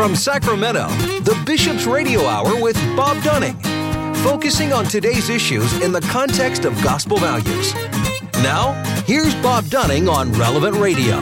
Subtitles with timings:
[0.00, 0.88] From Sacramento,
[1.24, 3.54] the Bishop's Radio Hour with Bob Dunning,
[4.24, 7.74] focusing on today's issues in the context of gospel values.
[8.42, 8.72] Now,
[9.04, 11.20] here's Bob Dunning on Relevant Radio.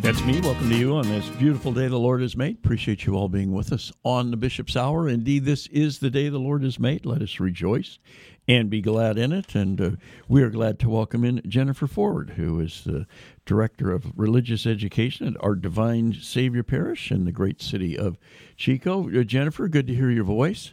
[0.00, 0.40] That's me.
[0.40, 2.58] Welcome to you on this beautiful day the Lord has made.
[2.58, 5.08] Appreciate you all being with us on the Bishop's Hour.
[5.08, 7.04] Indeed, this is the day the Lord has made.
[7.04, 7.98] Let us rejoice
[8.46, 9.54] and be glad in it.
[9.54, 9.90] And uh,
[10.28, 13.06] we are glad to welcome in Jennifer Ford, who is the
[13.48, 18.18] Director of Religious Education at our Divine Savior Parish in the great city of
[18.58, 19.08] Chico.
[19.08, 20.72] Uh, Jennifer, good to hear your voice.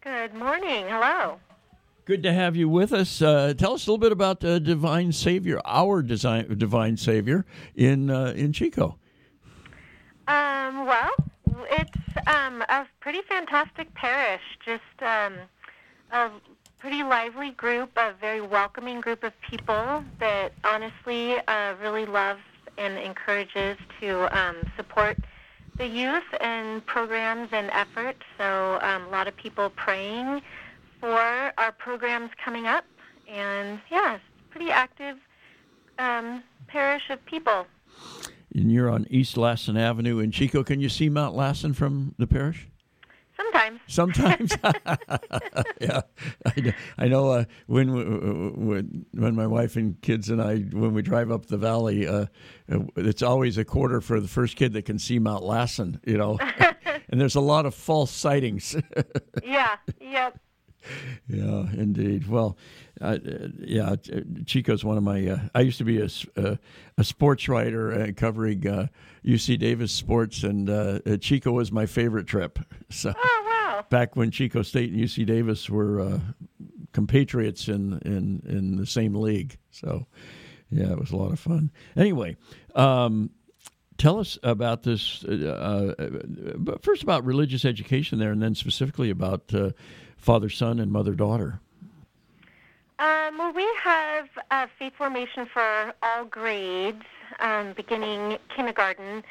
[0.00, 0.86] Good morning.
[0.88, 1.40] Hello.
[2.04, 3.20] Good to have you with us.
[3.20, 8.10] Uh, tell us a little bit about uh, Divine Savior, our design, Divine Savior in
[8.10, 8.96] uh, in Chico.
[10.28, 11.10] Um, well,
[11.68, 14.42] it's um, a pretty fantastic parish.
[14.64, 15.34] Just um,
[16.12, 16.30] a
[16.78, 22.40] pretty lively group, a very welcoming group of people that honestly uh, really loves
[22.76, 25.16] and encourages to um, support
[25.76, 28.20] the youth and programs and efforts.
[28.36, 30.42] So um, a lot of people praying
[31.00, 32.84] for our programs coming up,
[33.28, 34.18] and yeah,
[34.50, 35.16] pretty active
[35.98, 37.66] um, parish of people.
[38.54, 40.64] And you're on East Lassen Avenue in Chico.
[40.64, 42.68] Can you see Mount Lassen from the parish?
[43.38, 43.80] Sometimes.
[43.86, 44.56] Sometimes,
[45.80, 46.00] yeah.
[46.44, 47.88] I, I know uh, when
[48.66, 52.26] when when my wife and kids and I when we drive up the valley, uh,
[52.96, 56.00] it's always a quarter for the first kid that can see Mount Lassen.
[56.04, 56.38] You know,
[57.08, 58.74] and there's a lot of false sightings.
[59.44, 59.76] yeah.
[60.00, 60.38] Yep.
[61.30, 62.26] Yeah, indeed.
[62.26, 62.56] Well,
[63.02, 63.18] uh,
[63.58, 63.96] yeah,
[64.46, 65.28] Chico's one of my.
[65.28, 66.58] Uh, I used to be a, a,
[66.96, 68.62] a sports writer uh, covering
[69.26, 72.58] UC uh, Davis sports, and uh, Chico was my favorite trip.
[72.90, 73.84] So, oh wow!
[73.90, 76.20] Back when Chico State and UC Davis were uh,
[76.92, 80.06] compatriots in, in in the same league, so
[80.70, 81.70] yeah, it was a lot of fun.
[81.94, 82.36] Anyway.
[82.74, 83.30] Um,
[83.98, 85.22] tell us about this.
[85.24, 89.70] Uh, uh, first, about religious education there, and then specifically about uh,
[90.18, 91.60] father son and mother daughter.
[92.98, 97.04] Um, well, we have uh, faith formation for all grades,
[97.38, 99.22] um, beginning kindergarten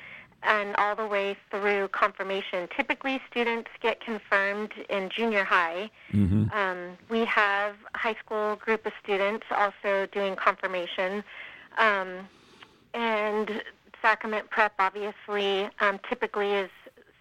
[0.43, 2.69] and all the way through confirmation.
[2.75, 5.89] Typically, students get confirmed in junior high.
[6.13, 6.51] Mm-hmm.
[6.57, 11.23] Um, we have a high school group of students also doing confirmation.
[11.77, 12.27] Um,
[12.93, 13.61] and
[14.01, 16.69] sacrament prep, obviously, um, typically is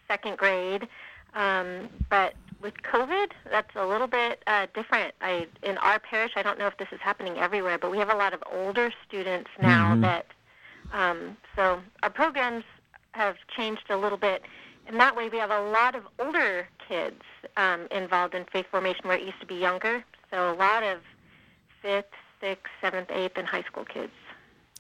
[0.07, 0.87] second grade.
[1.35, 5.15] Um, but with COVID, that's a little bit uh, different.
[5.21, 8.11] I in our parish, I don't know if this is happening everywhere, but we have
[8.11, 10.03] a lot of older students now mm-hmm.
[10.03, 10.27] that.
[10.93, 12.65] Um, so our programs
[13.13, 14.43] have changed a little bit.
[14.87, 17.23] And that way, we have a lot of older kids
[17.57, 20.05] um, involved in faith formation where it used to be younger.
[20.31, 21.01] So a lot of
[21.83, 22.05] fifth,
[22.41, 24.13] sixth, seventh, eighth, and high school kids.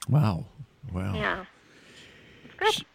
[0.09, 0.45] Wow.
[0.93, 1.15] Wow.
[1.15, 1.45] Yeah.
[2.45, 2.87] It's good.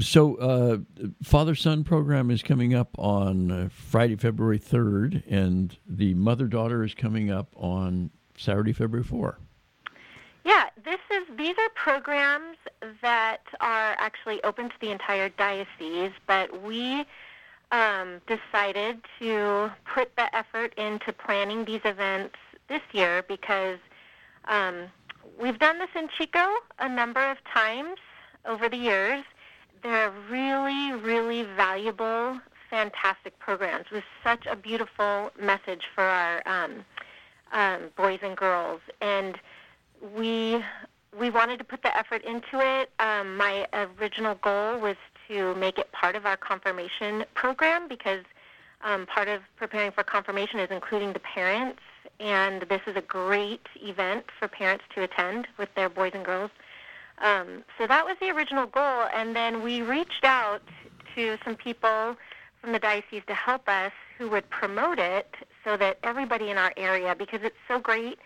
[0.00, 0.78] So, uh,
[1.24, 6.84] father son program is coming up on uh, Friday, February 3rd, and the mother daughter
[6.84, 9.36] is coming up on Saturday, February 4th.
[10.44, 12.56] Yeah, this is these are programs
[13.02, 17.04] that are actually open to the entire diocese, but we
[17.72, 22.36] um, decided to put the effort into planning these events
[22.68, 23.78] this year because
[24.44, 24.84] um,
[25.40, 26.46] we've done this in Chico
[26.78, 27.98] a number of times
[28.46, 29.24] over the years
[29.82, 32.40] they're really, really valuable,
[32.70, 36.84] fantastic programs with such a beautiful message for our um,
[37.52, 38.80] um, boys and girls.
[39.00, 39.38] And
[40.16, 40.62] we
[41.18, 42.90] we wanted to put the effort into it.
[42.98, 44.96] Um, my original goal was
[45.28, 48.24] to make it part of our confirmation program because
[48.82, 51.80] um, part of preparing for confirmation is including the parents,
[52.20, 56.50] and this is a great event for parents to attend with their boys and girls.
[57.20, 60.62] Um, so that was the original goal, and then we reached out
[61.14, 62.16] to some people
[62.60, 65.34] from the diocese to help us who would promote it
[65.64, 68.18] so that everybody in our area, because it's so great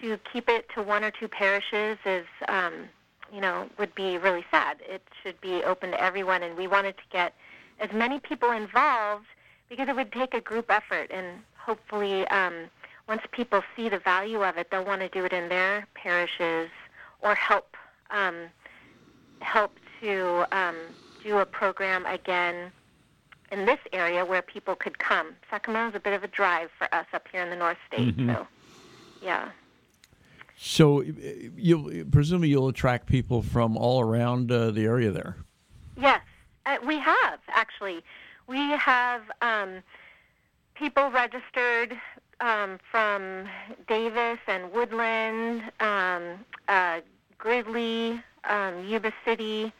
[0.00, 2.88] to keep it to one or two parishes is, um,
[3.32, 4.78] you know, would be really sad.
[4.88, 7.34] It should be open to everyone, and we wanted to get
[7.78, 9.26] as many people involved
[9.68, 12.54] because it would take a group effort, and hopefully, um,
[13.06, 16.70] once people see the value of it, they'll want to do it in their parishes
[17.22, 17.69] or help
[18.10, 18.46] um,
[19.40, 20.76] help to um,
[21.22, 22.72] do a program again
[23.52, 25.34] in this area where people could come.
[25.50, 28.16] Sacramento is a bit of a drive for us up here in the North State,
[28.16, 28.30] mm-hmm.
[28.30, 28.46] so
[29.22, 29.50] yeah.
[30.56, 35.36] So, you presumably you'll attract people from all around uh, the area there.
[35.96, 36.20] Yes,
[36.66, 38.02] uh, we have actually.
[38.46, 39.82] We have um,
[40.74, 41.98] people registered
[42.40, 43.46] um, from
[43.88, 47.00] Davis and Woodland, um, uh,
[47.40, 49.72] Gridley, um, Yuba City,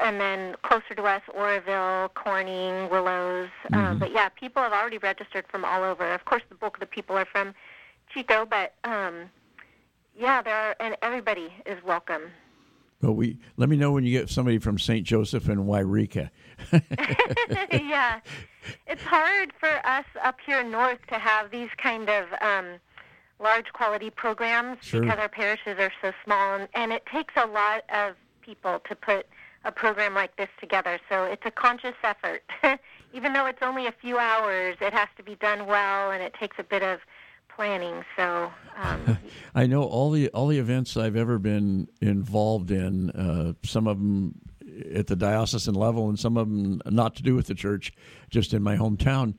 [0.00, 3.50] and then closer to us, Oroville, Corning, Willows.
[3.72, 6.12] Um, but yeah, people have already registered from all over.
[6.12, 7.54] Of course, the bulk of the people are from
[8.12, 9.30] Chico, but um,
[10.18, 12.22] yeah, there are, and everybody is welcome.
[13.00, 15.06] But we let me know when you get somebody from St.
[15.06, 16.30] Joseph and Yreka.
[17.72, 18.20] yeah,
[18.86, 22.80] it's hard for us up here north to have these kind of um,
[23.40, 25.00] large quality programs Sure.
[25.00, 28.94] because our parishes are so small, and, and it takes a lot of people to
[28.94, 29.26] put
[29.64, 30.98] a program like this together.
[31.08, 32.42] So it's a conscious effort.
[33.12, 36.34] Even though it's only a few hours, it has to be done well, and it
[36.34, 37.00] takes a bit of
[37.54, 38.04] planning.
[38.16, 38.50] So
[38.82, 39.18] um,
[39.54, 43.10] I know all the all the events I've ever been involved in.
[43.10, 44.34] Uh, some of them
[44.94, 47.92] at the diocesan level, and some of them not to do with the church,
[48.30, 49.34] just in my hometown.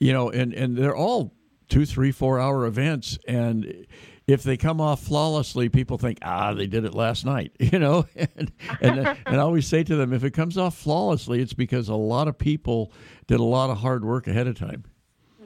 [0.00, 1.32] You know, and and they're all
[1.74, 3.86] two, three, four hour events, and
[4.28, 7.50] if they come off flawlessly, people think, ah, they did it last night.
[7.64, 11.40] You know, and and, and I always say to them, if it comes off flawlessly,
[11.40, 12.92] it's because a lot of people
[13.26, 14.84] did a lot of hard work ahead of time.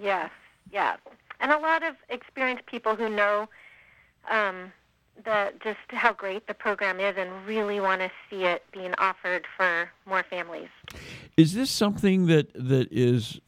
[0.03, 0.31] Yes,
[0.71, 0.97] yeah,
[1.41, 3.49] and a lot of experienced people who know
[4.31, 4.71] um,
[5.25, 9.47] the just how great the program is and really want to see it being offered
[9.57, 10.69] for more families.
[11.39, 13.41] Is this something that that is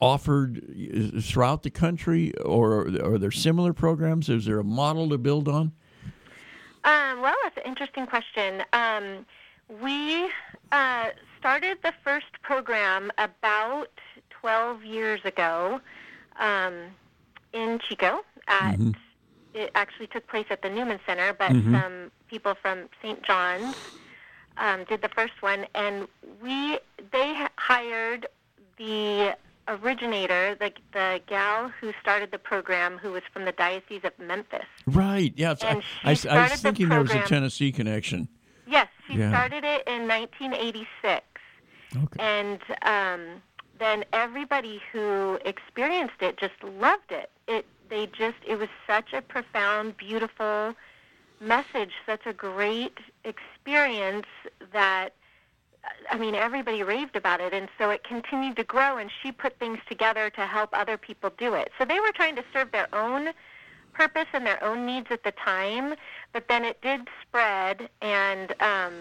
[0.00, 0.62] offered
[1.22, 4.28] throughout the country, or are there similar programs?
[4.28, 5.72] Is there a model to build on?
[6.84, 8.62] Um, well, that's an interesting question.
[8.72, 9.26] Um,
[9.82, 10.28] we
[10.70, 11.06] uh,
[11.38, 13.88] started the first program about
[14.30, 15.80] 12 years ago
[16.38, 16.74] um,
[17.52, 18.24] in Chico.
[18.48, 18.78] At,
[19.54, 23.22] It actually took place at the Newman Center, but some people from St.
[23.22, 23.74] John's
[24.58, 26.06] um, did the first one, and
[26.42, 26.78] we
[27.10, 28.26] they hired
[28.78, 29.34] the
[29.68, 34.64] originator, the the gal who started the program, who was from the Diocese of Memphis.
[34.86, 35.32] Right.
[35.36, 35.54] Yeah.
[35.62, 38.28] And I, she I, I was started the thinking there was a Tennessee connection.
[38.66, 39.30] Yes, she Yeah.
[39.30, 41.24] started it in 1986,
[41.96, 42.16] Okay.
[42.18, 43.40] and um,
[43.78, 47.30] then everybody who experienced it just loved it.
[47.46, 50.74] It they just it was such a profound, beautiful
[51.40, 54.26] message, such a great experience
[54.72, 55.10] that
[56.10, 58.98] I mean everybody raved about it, and so it continued to grow.
[58.98, 61.70] And she put things together to help other people do it.
[61.78, 63.32] So they were trying to serve their own
[63.96, 65.94] purpose and their own needs at the time,
[66.32, 68.92] but then it did spread, and um,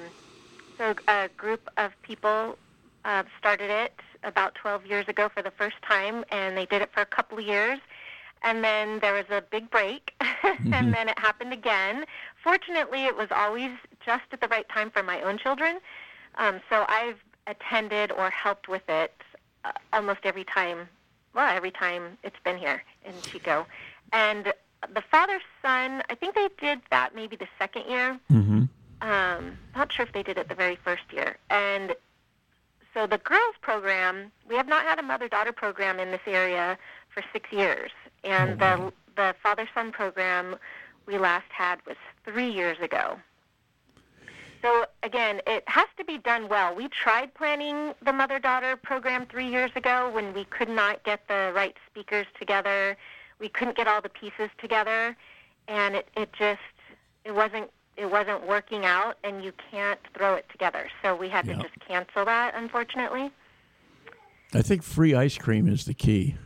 [0.77, 2.57] so a group of people
[3.03, 3.93] uh, started it
[4.23, 7.37] about 12 years ago for the first time, and they did it for a couple
[7.37, 7.79] of years.
[8.41, 12.05] And then there was a big break, and then it happened again.
[12.43, 13.71] Fortunately, it was always
[14.05, 15.79] just at the right time for my own children.
[16.37, 17.17] Um, so I've
[17.47, 19.13] attended or helped with it
[19.63, 20.89] uh, almost every time.
[21.33, 23.65] Well, every time it's been here in Chico,
[24.13, 24.53] and
[24.93, 26.03] the father son.
[26.09, 28.19] I think they did that maybe the second year.
[28.31, 28.63] Mm-hmm.
[29.01, 31.37] Um, not sure if they did it the very first year.
[31.49, 31.95] And
[32.93, 36.77] so the girls program, we have not had a mother daughter program in this area
[37.09, 37.91] for six years,
[38.23, 38.77] and Oh, wow.
[39.15, 40.55] the the father son program
[41.05, 41.95] we last had was
[42.25, 43.17] three years ago.
[44.65, 46.73] So again, it has to be done well.
[46.73, 51.27] We tried planning the mother daughter program three years ago when we could not get
[51.27, 52.97] the right speakers together.
[53.37, 55.15] We couldn't get all the pieces together,
[55.67, 56.59] and it, it just
[57.25, 60.87] it wasn't it wasn't working out, and you can't throw it together.
[61.03, 61.57] So we had Yeah.
[61.57, 63.29] to just cancel that, unfortunately.
[64.51, 66.37] I think free ice cream is the key.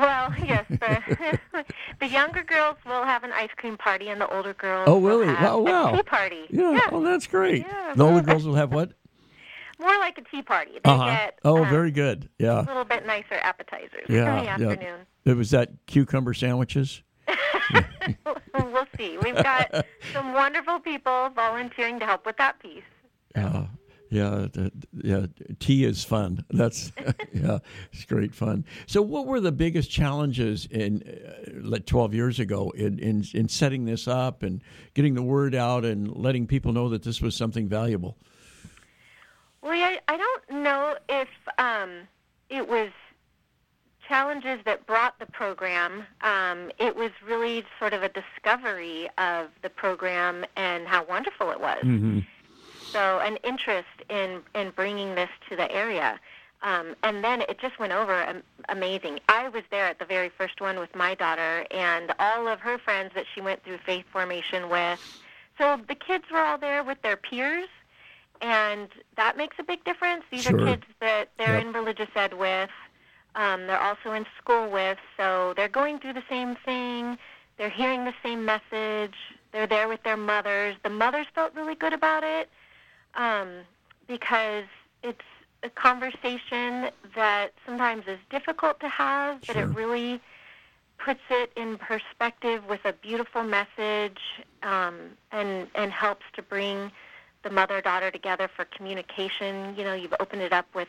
[0.00, 1.38] Well, yes, the,
[2.00, 5.26] the younger girls will have an ice cream party, and the older girls Oh, really?
[5.26, 5.92] will have Wow, wow.
[5.92, 6.40] a tea party.
[6.50, 6.80] Yeah.
[6.92, 7.66] Oh, that's great.
[7.66, 7.92] Yeah.
[7.94, 8.92] The older girls will have what?
[9.80, 10.72] More like a tea party.
[10.84, 11.06] They Uh-huh.
[11.06, 12.28] get Oh, um, very good.
[12.38, 12.60] Yeah.
[12.60, 14.54] a little bit nicer appetizers Yeah.
[14.56, 14.96] in the yeah.
[15.24, 17.02] It was that cucumber sandwiches.
[18.54, 19.16] we'll see.
[19.18, 22.82] We've got some wonderful people volunteering to help with that piece.
[23.34, 23.66] Yeah,
[24.14, 24.46] yeah,
[25.02, 25.26] yeah.
[25.58, 26.44] Tea is fun.
[26.50, 26.92] That's
[27.32, 27.58] yeah,
[27.92, 28.64] it's great fun.
[28.86, 33.48] So, what were the biggest challenges in uh, like twelve years ago in, in in
[33.48, 34.62] setting this up and
[34.94, 38.16] getting the word out and letting people know that this was something valuable?
[39.62, 41.28] Well, I, I don't know if
[41.58, 42.06] um,
[42.50, 42.90] it was
[44.06, 46.04] challenges that brought the program.
[46.20, 51.60] Um, it was really sort of a discovery of the program and how wonderful it
[51.60, 51.82] was.
[51.82, 52.20] Mm-hmm.
[52.94, 56.20] So, an interest in, in bringing this to the area.
[56.62, 59.18] Um, and then it just went over am- amazing.
[59.28, 62.78] I was there at the very first one with my daughter and all of her
[62.78, 65.00] friends that she went through faith formation with.
[65.58, 67.68] So the kids were all there with their peers,
[68.40, 70.24] and that makes a big difference.
[70.30, 70.54] These Sure.
[70.54, 71.66] are kids that they're Yep.
[71.66, 72.70] in religious ed with.
[73.34, 77.18] Um, they're also in school with, so they're going through the same thing.
[77.56, 79.16] They're hearing the same message.
[79.50, 80.76] They're there with their mothers.
[80.84, 82.48] The mothers felt really good about it.
[83.16, 83.48] Um,
[84.06, 84.64] because
[85.02, 85.20] it's
[85.62, 89.62] a conversation that sometimes is difficult to have, but Sure.
[89.62, 90.20] it really
[90.98, 94.18] puts it in perspective with a beautiful message
[94.62, 96.90] um, and and helps to bring
[97.42, 99.74] the mother daughter together for communication.
[99.76, 100.88] You know, you've opened it up with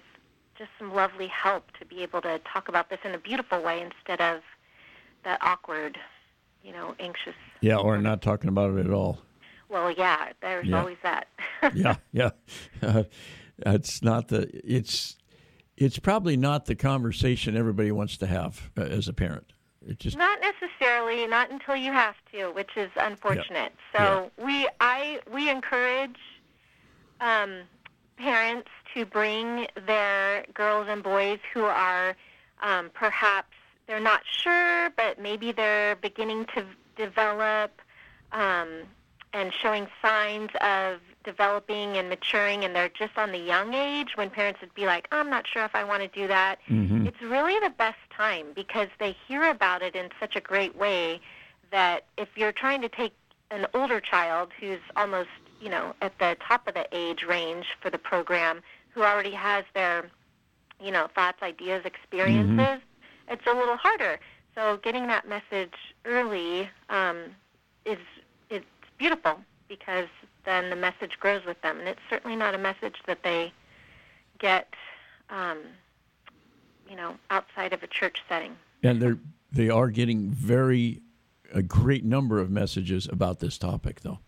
[0.57, 3.81] just some lovely help to be able to talk about this in a beautiful way
[3.81, 4.41] instead of
[5.23, 5.97] that awkward,
[6.63, 7.35] you know, anxious.
[7.59, 9.19] Yeah, or not talking about it at all.
[9.69, 10.79] Well, yeah, there's Yeah.
[10.79, 11.27] always that.
[11.73, 12.31] yeah, yeah.
[12.81, 13.03] Uh,
[13.65, 14.49] it's not the.
[14.63, 15.17] It's
[15.77, 19.51] it's probably not the conversation everybody wants to have uh, as a parent.
[19.87, 23.73] It just Not necessarily, not until you have to, which is unfortunate.
[23.95, 26.17] So we, I, we encourage
[27.21, 27.61] um,
[28.17, 32.15] parents to bring their girls and boys who are
[32.63, 33.49] um, perhaps
[33.87, 37.79] they're not sure, but maybe they're beginning to develop
[38.31, 38.69] um,
[39.35, 44.29] and showing signs of developing and maturing, and they're just on the young age when
[44.29, 46.59] parents would be like, I'm not sure if I want to do that.
[46.69, 47.05] Mhm.
[47.05, 51.19] It's really the best time because they hear about it in such a great way
[51.69, 53.13] that if you're trying to take
[53.51, 57.89] an older child who's almost, you know, at the top of the age range for
[57.89, 60.09] the program, who already has their,
[60.79, 62.79] you know, thoughts, ideas, experiences,
[63.27, 64.17] it's a little harder.
[64.53, 65.73] So getting that message
[66.05, 67.35] early um,
[67.83, 67.97] is
[68.97, 70.07] beautiful because
[70.45, 73.51] then the message grows with them, and it's certainly not a message that they
[74.39, 74.67] get,
[75.29, 75.57] um,
[76.89, 78.55] you know, outside of a church setting.
[78.83, 79.17] and they're
[79.51, 81.01] they are getting very
[81.53, 84.19] a great number of messages about this topic though.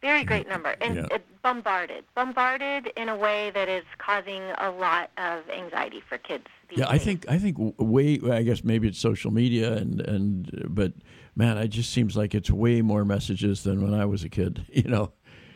[0.00, 1.06] Very great number, and Yeah.
[1.10, 6.46] it bombarded, bombarded in a way that is causing a lot of anxiety for kids.
[6.70, 10.92] Yeah, I think I think way I guess maybe it's social media and and but
[11.38, 14.66] man, it just seems like it's way more messages than when I was a kid,
[14.72, 15.12] you know.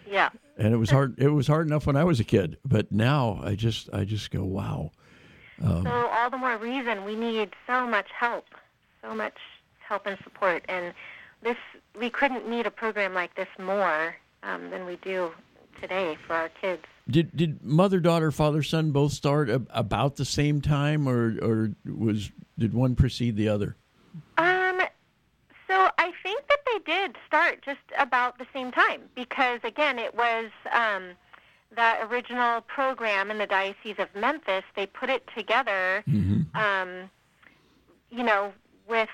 [0.09, 2.93] Yeah, And it was hard it was hard enough when I was a kid, but
[2.93, 4.93] now I just I just go, wow.
[5.63, 8.45] Um, so all the more reason we need so much help,
[9.03, 9.37] so much
[9.81, 10.93] help and support, and
[11.43, 11.57] this
[11.99, 15.31] we couldn't need a program like this more um, than we do
[15.81, 16.83] today for our kids.
[17.09, 21.71] Did did mother, daughter, father, son both start a, about the same time, or or
[21.87, 23.77] was did one precede the other?
[24.37, 24.83] Um,
[25.73, 30.15] so I think that they did start just about the same time because again, it
[30.15, 31.11] was um,
[31.75, 34.63] that original program in the Diocese of Memphis.
[34.77, 36.05] They put it together,
[36.55, 37.11] um,
[38.11, 38.53] you know,
[38.89, 39.09] with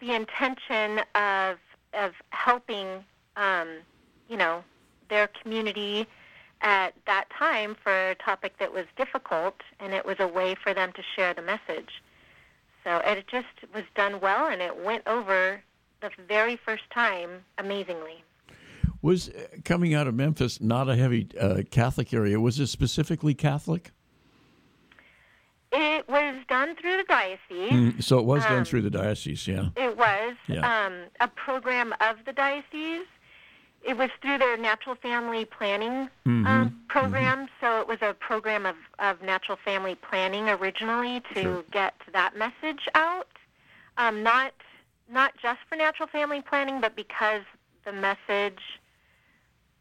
[0.00, 1.58] the intention of
[1.92, 3.04] of helping,
[3.36, 3.68] um,
[4.28, 4.62] you know,
[5.08, 6.06] their community
[6.62, 10.72] at that time for a topic that was difficult, and it was a way for
[10.72, 12.02] them to share the message.
[12.82, 15.62] So it just was done well, and it went over
[16.16, 18.22] the very first time amazingly.
[19.02, 19.32] Was uh,
[19.64, 22.40] coming out of Memphis not a heavy uh, Catholic area?
[22.40, 23.90] Was it specifically Catholic?
[25.72, 27.72] It was done through the diocese.
[27.72, 29.68] Mm, so it was done Um, through the diocese, yeah.
[29.76, 30.86] It was Yeah.
[30.86, 33.06] um, a program of the diocese.
[33.82, 36.46] It was through their natural family planning Mm-hmm.
[36.46, 37.48] um, program.
[37.60, 41.64] So it was a program of, of natural family planning originally to Sure.
[41.72, 43.28] get that message out.
[43.98, 44.52] Um, not
[45.10, 47.42] not just for natural family planning, but because
[47.84, 48.60] the message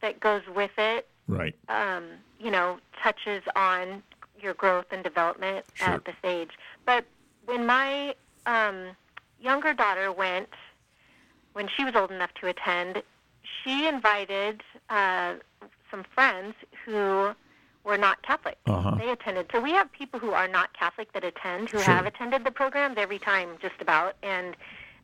[0.01, 1.55] that goes with it Right.
[1.69, 2.03] um,
[2.39, 4.03] you know, touches on
[4.39, 5.87] your growth and development Sure.
[5.87, 6.51] at this age.
[6.85, 7.05] But
[7.45, 8.13] when my
[8.45, 8.95] um,
[9.39, 10.49] younger daughter went,
[11.53, 13.01] when she was old enough to attend,
[13.63, 15.35] she invited uh,
[15.89, 16.53] some friends
[16.83, 17.31] who
[17.83, 18.57] were not Catholic.
[18.67, 18.95] Uh-huh.
[18.99, 19.47] They attended.
[19.51, 21.85] So we have people who are not Catholic that attend, who Sure.
[21.85, 24.55] have attended the programs every time, just about, and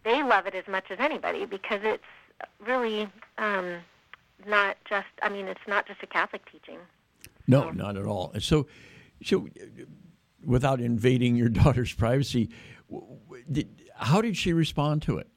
[0.04, 2.04] they love it as much as anybody because it's
[2.66, 3.78] really um,
[4.48, 5.08] not just.
[5.22, 6.78] I mean, it's not just a Catholic teaching.
[7.48, 8.34] No, not at all.
[8.40, 8.68] So,
[9.24, 9.84] so uh,
[10.46, 12.50] without invading your daughter's privacy,
[12.90, 15.28] w- w- did, how did she respond to it?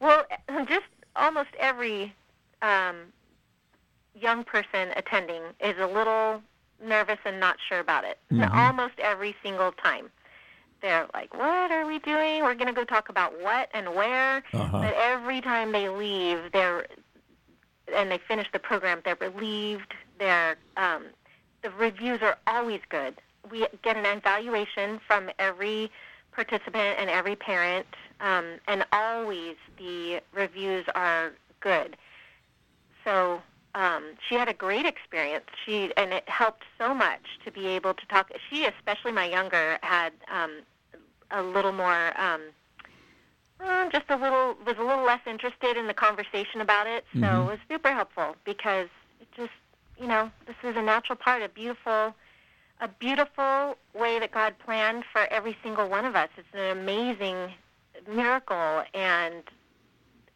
[0.00, 0.24] Well,
[0.68, 0.86] just
[1.16, 2.14] almost every
[2.62, 2.96] um,
[4.14, 6.42] young person attending is a little
[6.84, 8.18] nervous and not sure about it.
[8.52, 10.10] Almost every single time.
[10.80, 12.42] They're like, what are we doing?
[12.42, 14.44] We're going to go talk about what and where.
[14.52, 14.78] Uh-huh.
[14.78, 16.86] But every time they leave, they're
[17.94, 19.94] and they finish the program, they're relieved.
[20.18, 21.04] They're um,
[21.62, 23.14] the reviews are always good.
[23.50, 25.90] We get an evaluation from every
[26.32, 27.86] participant and every parent,
[28.20, 31.96] um, and always the reviews are good.
[33.04, 33.40] So
[33.74, 35.46] um, she had a great experience.
[35.64, 38.30] She and it helped so much to be able to talk.
[38.50, 40.60] She, especially my younger, had um,
[41.30, 42.18] a little more.
[42.20, 42.42] Um,
[43.60, 47.42] uh, just a little was a little less interested in the conversation about it, so
[47.42, 48.86] it was super helpful because
[49.20, 49.50] it just
[50.00, 52.14] you know, this is a natural part, a beautiful,
[52.80, 56.28] a beautiful way that God planned for every single one of us.
[56.36, 57.52] It's an amazing
[58.08, 59.42] miracle, and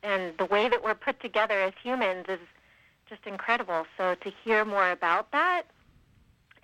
[0.03, 2.41] and the way that we're put together as humans is
[3.13, 3.85] just incredible.
[3.99, 5.65] So to hear more about that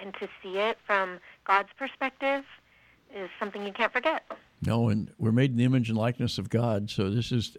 [0.01, 2.45] and to see it from God's perspective
[3.15, 4.25] is something you can't forget.
[4.63, 7.57] No, and we're made in the image and likeness of God, so this is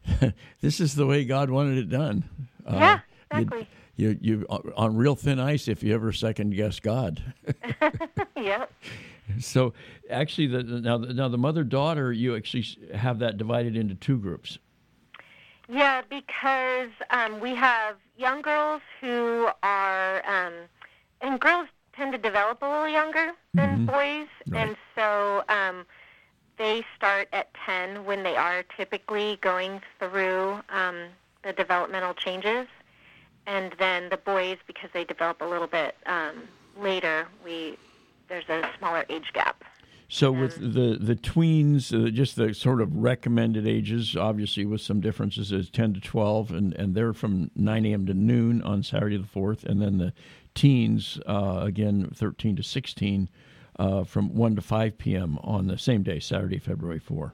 [0.60, 2.24] this is the way God wanted it done.
[2.66, 3.68] Yeah, uh, exactly.
[3.96, 7.22] You, you, you on real thin ice if you ever second guess God.
[8.36, 8.72] yep.
[9.38, 9.72] So
[10.10, 14.58] actually, the, now now the mother daughter, you actually have that divided into two groups.
[15.68, 20.52] Yeah, because um, we have young girls who are, um,
[21.20, 23.86] and girls tend to develop a little younger than mm-hmm.
[23.86, 24.68] boys, right.
[24.68, 25.84] and so um,
[26.56, 31.08] they start at 10 when they are typically going through um,
[31.42, 32.68] the developmental changes.
[33.46, 36.44] And then the boys, because they develop a little bit um,
[36.80, 37.76] later, we
[38.28, 39.64] there's a smaller age gap.
[40.12, 45.00] So with the the tweens, uh, just the sort of recommended ages, obviously with some
[45.00, 48.04] differences, is ten to twelve, and, and they're from nine a.m.
[48.04, 50.12] to noon on Saturday the fourth, and then the
[50.54, 53.30] teens uh, again thirteen to sixteen
[53.78, 55.38] uh, from 1 to 5 p.m.
[55.42, 57.32] on the same day, Saturday, February 4.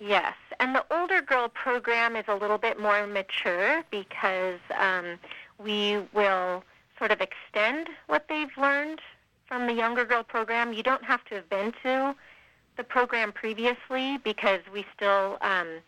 [0.00, 5.18] Yes, and the older girl program is a little bit more mature because um,
[5.58, 6.64] we will
[6.96, 9.02] sort of extend what they've learned
[9.48, 10.72] from the younger girl program.
[10.72, 12.14] You don't have to have been to
[12.76, 15.80] the program previously because we still um,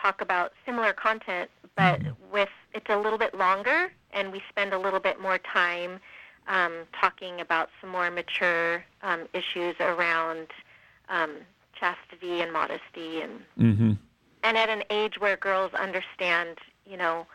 [0.00, 2.32] talk about similar content, but mm-hmm.
[2.32, 6.00] with it's a little bit longer and we spend a little bit more time
[6.46, 10.48] um, talking about some more mature um, issues around
[11.08, 11.36] um,
[11.78, 13.92] chastity and modesty, and mm-hmm.
[14.42, 17.26] and at an age where girls understand, you know,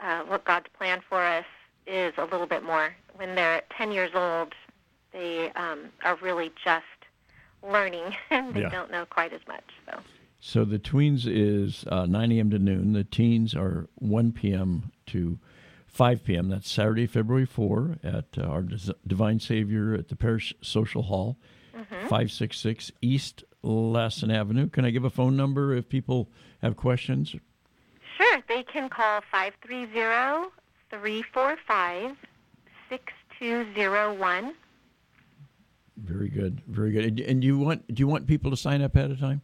[0.00, 1.44] uh, what God's plan for us
[1.86, 2.94] is a little bit more.
[3.16, 4.54] When they're 10 years old,
[5.64, 6.84] um, are really just
[7.62, 8.68] learning, and they yeah.
[8.68, 9.64] don't know quite as much.
[9.86, 10.00] So.
[10.40, 12.50] So the tweens is uh, 9 a.m.
[12.50, 12.92] to noon.
[12.92, 14.92] The teens are 1 p.m.
[15.06, 15.38] to
[15.86, 16.50] 5 p.m.
[16.50, 18.62] That's Saturday, February 4 at uh, our
[19.06, 21.38] Divine Savior at the Parish Social Hall,
[21.74, 22.08] mm-hmm.
[22.08, 24.68] 566 East Lassen Avenue.
[24.68, 26.28] Can I give a phone number if people
[26.60, 27.34] have questions?
[28.18, 28.42] Sure.
[28.46, 30.50] They can call 530
[30.90, 32.16] 345
[32.90, 34.54] 6201.
[35.96, 37.20] Very good, very good.
[37.20, 39.42] And do you want do you want people to sign up ahead of time?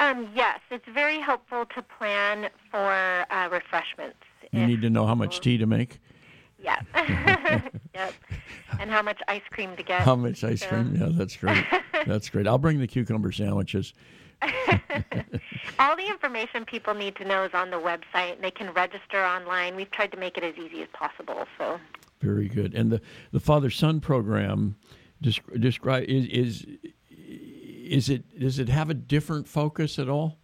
[0.00, 4.16] Um, yes, it's very helpful to plan for uh, refreshments.
[4.50, 6.00] You need to know how much tea to make.
[6.62, 6.80] Yeah.
[7.94, 8.14] yep.
[8.78, 10.00] And how much ice cream to get.
[10.00, 10.68] How much ice so.
[10.68, 10.96] cream?
[10.98, 11.64] Yeah, that's great.
[12.06, 12.46] that's great.
[12.46, 13.92] I'll bring the cucumber sandwiches.
[15.78, 18.40] All the information people need to know is on the website.
[18.40, 19.76] They can register online.
[19.76, 21.46] We've tried to make it as easy as possible.
[21.58, 21.78] So.
[22.20, 22.74] Very good.
[22.74, 23.00] And the
[23.32, 24.76] the father son program
[25.20, 26.66] describe is, is
[27.10, 30.38] is it does it have a different focus at all?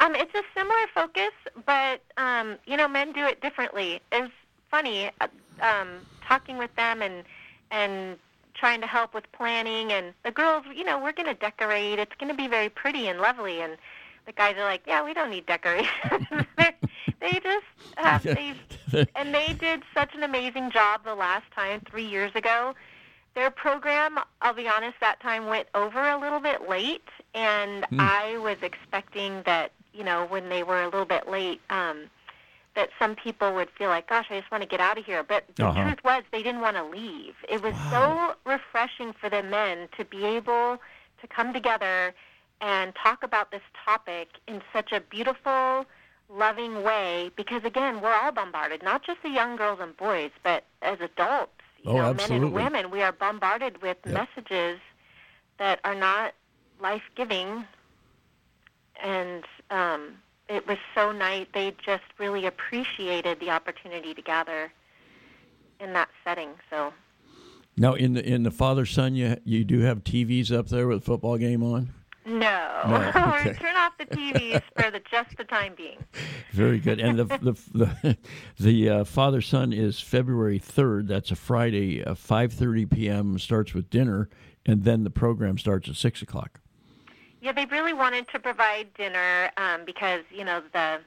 [0.00, 1.32] Um, it's a similar focus,
[1.66, 4.00] but um, you know, men do it differently.
[4.12, 4.32] It's
[4.70, 5.28] funny uh,
[5.60, 5.88] um,
[6.26, 7.24] talking with them and
[7.70, 8.18] and
[8.54, 9.92] trying to help with planning.
[9.92, 11.98] And the girls, you know, we're going to decorate.
[11.98, 13.60] It's going to be very pretty and lovely.
[13.60, 13.76] And
[14.26, 15.90] the guys are like, yeah, we don't need decorations.
[17.20, 22.06] they just have these, and they did such an amazing job the last time, three
[22.06, 22.74] years ago.
[23.34, 27.98] Their program, I'll be honest, that time went over a little bit late, and mm.
[27.98, 32.10] I was expecting that you know, when they were a little bit late, um,
[32.74, 35.22] that some people would feel like, gosh, I just want to get out of here.
[35.22, 35.84] But the uh-huh.
[35.84, 37.34] truth was, they didn't want to leave.
[37.48, 38.34] It was wow.
[38.44, 40.78] so refreshing for the men to be able
[41.20, 42.12] to come together
[42.60, 45.86] and talk about this topic in such a beautiful,
[46.28, 47.30] loving way.
[47.36, 51.53] Because again, we're all bombarded, not just the young girls and boys, but as adults,
[51.84, 52.50] you oh, know, absolutely.
[52.50, 54.14] men and women, we are bombarded with yep.
[54.14, 54.80] messages
[55.58, 56.34] that are not
[56.80, 57.64] life giving
[59.02, 60.14] and um,
[60.48, 61.46] it was so nice.
[61.52, 64.72] They just really appreciated the opportunity to gather
[65.80, 66.50] in that setting.
[66.70, 66.92] So
[67.76, 70.98] now, in the in the father son, you you do have TVs up there with
[70.98, 71.92] a football game on.
[72.26, 72.96] No, no
[73.40, 73.52] okay.
[73.54, 75.98] turn off the TVs for the just the time being.
[76.52, 76.98] Very good.
[76.98, 78.16] And the the the,
[78.58, 81.08] the uh, father son is February third.
[81.08, 83.38] That's a Friday, uh, five thirty p.m.
[83.38, 84.30] Starts with dinner,
[84.64, 86.60] and then the program starts at six o'clock.
[87.42, 91.00] Yeah, they really wanted to provide dinner um, because you know the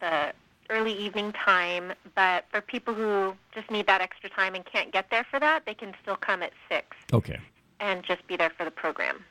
[0.00, 0.32] the
[0.70, 1.92] early evening time.
[2.16, 5.64] But for people who just need that extra time and can't get there for that,
[5.64, 6.96] they can still come at six.
[7.12, 7.38] Okay.
[7.78, 9.24] And just be there for the program.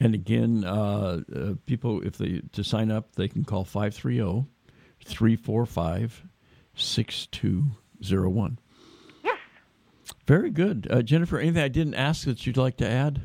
[0.00, 4.46] And again, uh, uh, people, if they to sign up, they can call 530
[5.04, 6.24] 345
[6.74, 8.58] 6201.
[10.26, 11.38] Very good, uh, Jennifer.
[11.38, 13.20] Anything I didn't ask that you'd like to add?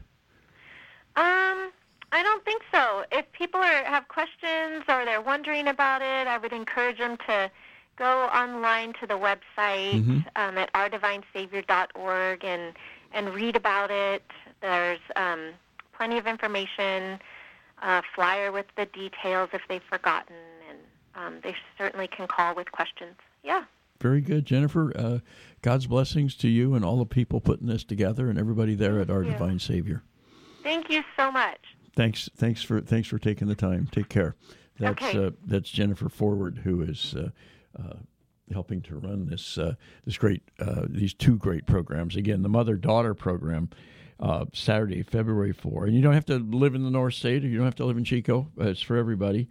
[1.16, 1.72] Um,
[2.12, 3.06] I don't think so.
[3.12, 7.50] If people are, have questions or they're wondering about it, I would encourage them to
[7.96, 10.20] go online to the website mm-hmm.
[10.36, 12.74] um, at ourdivinesavior.org and
[13.12, 14.24] and read about it.
[14.62, 15.54] There's um,
[16.00, 17.20] plenty of information,
[17.84, 20.36] a flyer with the details if they've forgotten,
[20.70, 20.80] and
[21.14, 23.16] um, they certainly can call with questions.
[23.44, 23.66] Yeah.
[24.00, 24.94] Very good, Jennifer.
[24.98, 25.20] Uh,
[25.62, 29.10] God's blessings to you and all the people putting this together, and everybody there Thank
[29.10, 29.32] at Our you.
[29.32, 30.04] Divine Savior.
[30.64, 31.60] Thank you so much.
[31.98, 33.90] Thanks, thanks for thanks for taking the time.
[33.92, 34.36] Take care.
[34.80, 35.26] That's okay.
[35.26, 37.30] uh, that's Jennifer Forward, who is uh,
[37.78, 37.96] uh,
[38.54, 39.74] helping to run this uh,
[40.06, 42.16] this great uh, these two great programs.
[42.16, 43.70] Again, the mother daughter program.
[44.20, 45.86] Uh, Saturday, February 4.
[45.86, 47.86] And you don't have to live in the North State or you don't have to
[47.86, 48.50] live in Chico.
[48.58, 49.48] it's for everybody.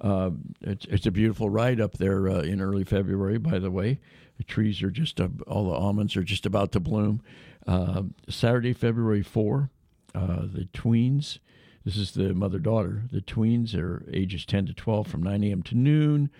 [0.00, 0.30] Uh,
[0.60, 3.98] it's, it's a beautiful ride up there uh, in early February, by the way.
[4.38, 7.20] The trees are just, all the almonds are just about to bloom.
[7.66, 9.70] Uh, Saturday, February 4,
[10.14, 11.38] the tweens.
[11.84, 13.02] This is the mother daughter.
[13.10, 15.62] The tweens are ages 10 to 12 from 9 a.m.
[15.64, 16.30] to noon.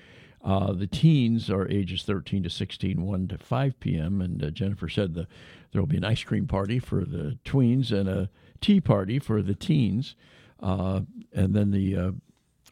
[0.44, 4.20] Uh, the teens are ages 13 to 16, 1 to 5 p.m.
[4.20, 5.28] And uh, Jennifer said the,
[5.70, 8.28] there will be an ice cream party for the tweens and a
[8.60, 10.16] tea party for the teens.
[10.60, 11.02] Uh,
[11.32, 12.10] and then the uh,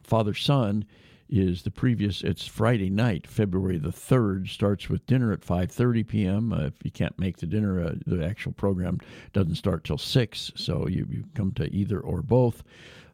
[0.03, 0.85] father son
[1.29, 2.23] is the previous.
[2.23, 4.49] It's Friday night, February the third.
[4.49, 6.53] Starts with dinner at 5:30 p.m.
[6.53, 8.99] Uh, if you can't make the dinner, uh, the actual program
[9.31, 10.51] doesn't start till six.
[10.55, 12.63] So you, you come to either or both.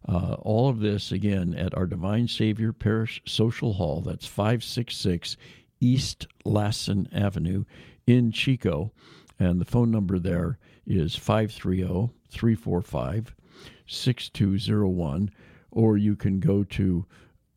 [0.07, 4.01] Uh, all of this, again, at our Divine Savior Parish Social Hall.
[4.01, 5.35] That's 566
[5.81, 7.65] East Lassen Avenue
[8.05, 8.91] in Chico.
[9.37, 13.35] And the phone number there is 530 345
[13.85, 15.31] 6201.
[15.71, 17.05] Or you can go to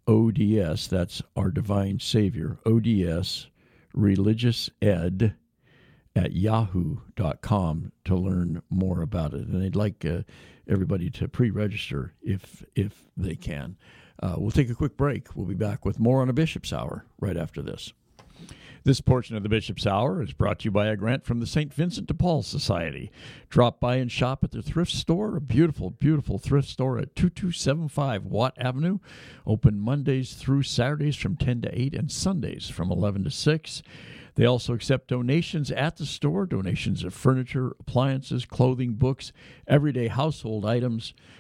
[0.09, 3.47] ODS, that's our Divine Savior, ODS
[3.95, 5.35] Religious Ed
[6.17, 9.47] at yahoo.com to learn more about it.
[9.47, 10.23] And they'd like uh,
[10.71, 13.77] everybody to pre-register if if they can.
[14.23, 15.35] Uh, we'll take a quick break.
[15.35, 17.93] We'll be back with more on a Bishop's Hour right after this.
[18.83, 21.47] This portion of the Bishop's Hour is brought to you by a grant from the
[21.47, 21.73] St.
[21.73, 23.11] Vincent de Paul Society.
[23.51, 28.25] Drop by and shop at their thrift store, a beautiful, beautiful thrift store at 2275
[28.25, 28.99] Watt Avenue.
[29.47, 33.83] Open Mondays through Saturdays from 10 to 8 and Sundays from 11 to 6.
[34.35, 39.33] They also accept donations at the store donations of furniture, appliances, clothing, books,
[39.67, 41.15] everyday household items.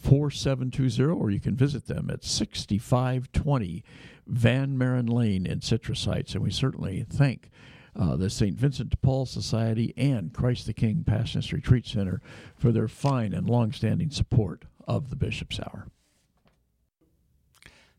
[0.00, 3.84] 4720, or you can visit them at 6520
[4.26, 6.34] Van Maren Lane in Citrus Heights.
[6.34, 7.50] And we certainly thank
[7.94, 8.56] uh, the St.
[8.56, 12.20] Vincent de Paul Society and Christ the King Passionist Retreat Center
[12.56, 15.86] for their fine and long-standing support of the Bishop's Hour.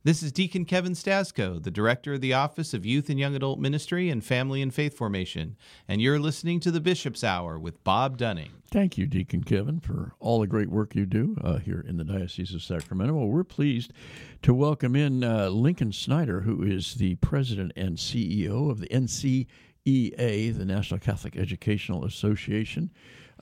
[0.04, 3.60] This is Deacon Kevin Stasko, the Director of the Office of Youth and Young Adult
[3.60, 5.56] Ministry and Family and Faith Formation,
[5.88, 8.50] and you're listening to the Bishop's Hour with Bob Dunning.
[8.72, 12.04] Thank you, Deacon Kevin, for all the great work you do uh, here in the
[12.04, 13.14] Diocese of Sacramento.
[13.14, 13.94] Well, we're pleased
[14.42, 19.46] to welcome in uh, Lincoln Snyder, who is the President and CEO of the NC
[19.86, 22.90] EA, the National Catholic Educational Association,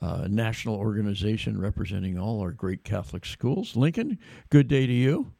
[0.02, 3.76] uh, national organization representing all our great Catholic schools.
[3.76, 4.18] Lincoln,
[4.50, 5.32] good day to you.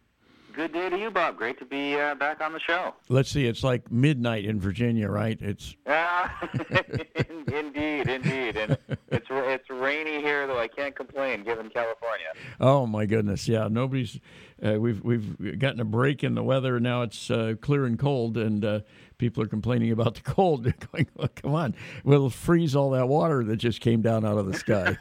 [0.61, 1.39] Good day to you, Bob.
[1.39, 2.93] Great to be uh, back on the show.
[3.09, 5.39] Let's see, it's like midnight in Virginia, right?
[5.41, 6.29] It's uh,
[7.51, 8.77] indeed, indeed, and
[9.09, 12.27] it's it's rainy here, though I can't complain given California.
[12.61, 13.69] Oh my goodness, yeah.
[13.71, 14.19] Nobody's.
[14.63, 16.79] Uh, we've we've gotten a break in the weather.
[16.81, 18.81] Now it's uh, clear and cold, and uh,
[19.19, 20.65] people are complaining about the cold.
[20.65, 24.39] They're going, oh, "Come on, we'll freeze all that water that just came down out
[24.39, 24.97] of the sky."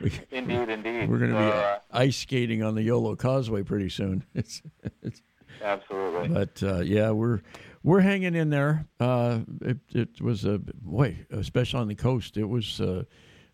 [0.00, 1.08] we, indeed, indeed.
[1.08, 4.24] We're going to so, be uh, ice skating on the Yolo Causeway pretty soon.
[4.34, 4.62] It's,
[5.02, 5.22] it's,
[5.62, 6.28] Absolutely.
[6.28, 7.40] But uh, yeah, we're
[7.82, 8.86] we're hanging in there.
[8.98, 12.36] Uh, it, it, was a boy, especially on the coast.
[12.36, 13.04] It was uh,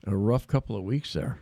[0.06, 1.38] a rough couple of weeks there.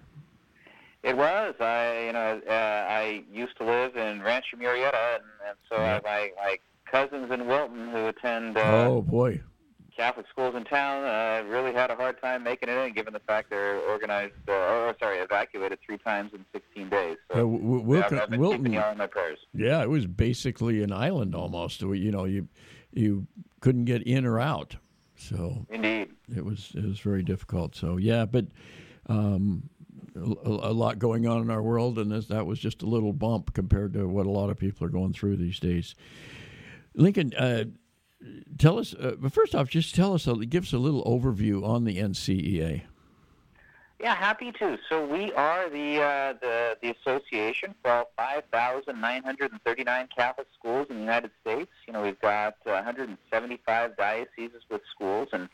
[1.03, 1.55] It was.
[1.61, 6.01] I, you know, uh, I used to live in Rancho Murrieta, and, and so yeah.
[6.05, 6.57] I, my my
[6.90, 8.57] cousins in Wilton who attend.
[8.57, 9.40] Uh, oh boy.
[9.97, 13.20] Catholic schools in town uh, really had a hard time making it in, given the
[13.20, 17.16] fact they're organized, uh, or sorry, evacuated three times in 16 days.
[17.33, 19.38] So uh, Wilton, I've been Wilton, keeping you on my prayers.
[19.55, 21.81] Yeah, it was basically an island almost.
[21.81, 22.49] You know, you
[22.94, 23.26] you
[23.61, 24.76] couldn't get in or out.
[25.16, 27.74] So indeed, it was it was very difficult.
[27.76, 28.46] So yeah, but
[29.07, 29.68] um,
[30.16, 33.12] a, a, lot going on in our world, and this, that was just a little
[33.12, 35.94] bump compared to what a lot of people are going through these days.
[36.94, 37.64] Lincoln, uh,
[38.59, 38.94] tell us.
[38.94, 42.83] Uh, but first off, just tell us, give us a little overview on the NCEA.
[44.00, 44.76] Yeah, happy to.
[44.88, 51.02] So we are the uh, the the association for all 5,939 Catholic schools in the
[51.02, 51.70] United States.
[51.87, 55.48] You know, we've got uh, 175 dioceses with schools, and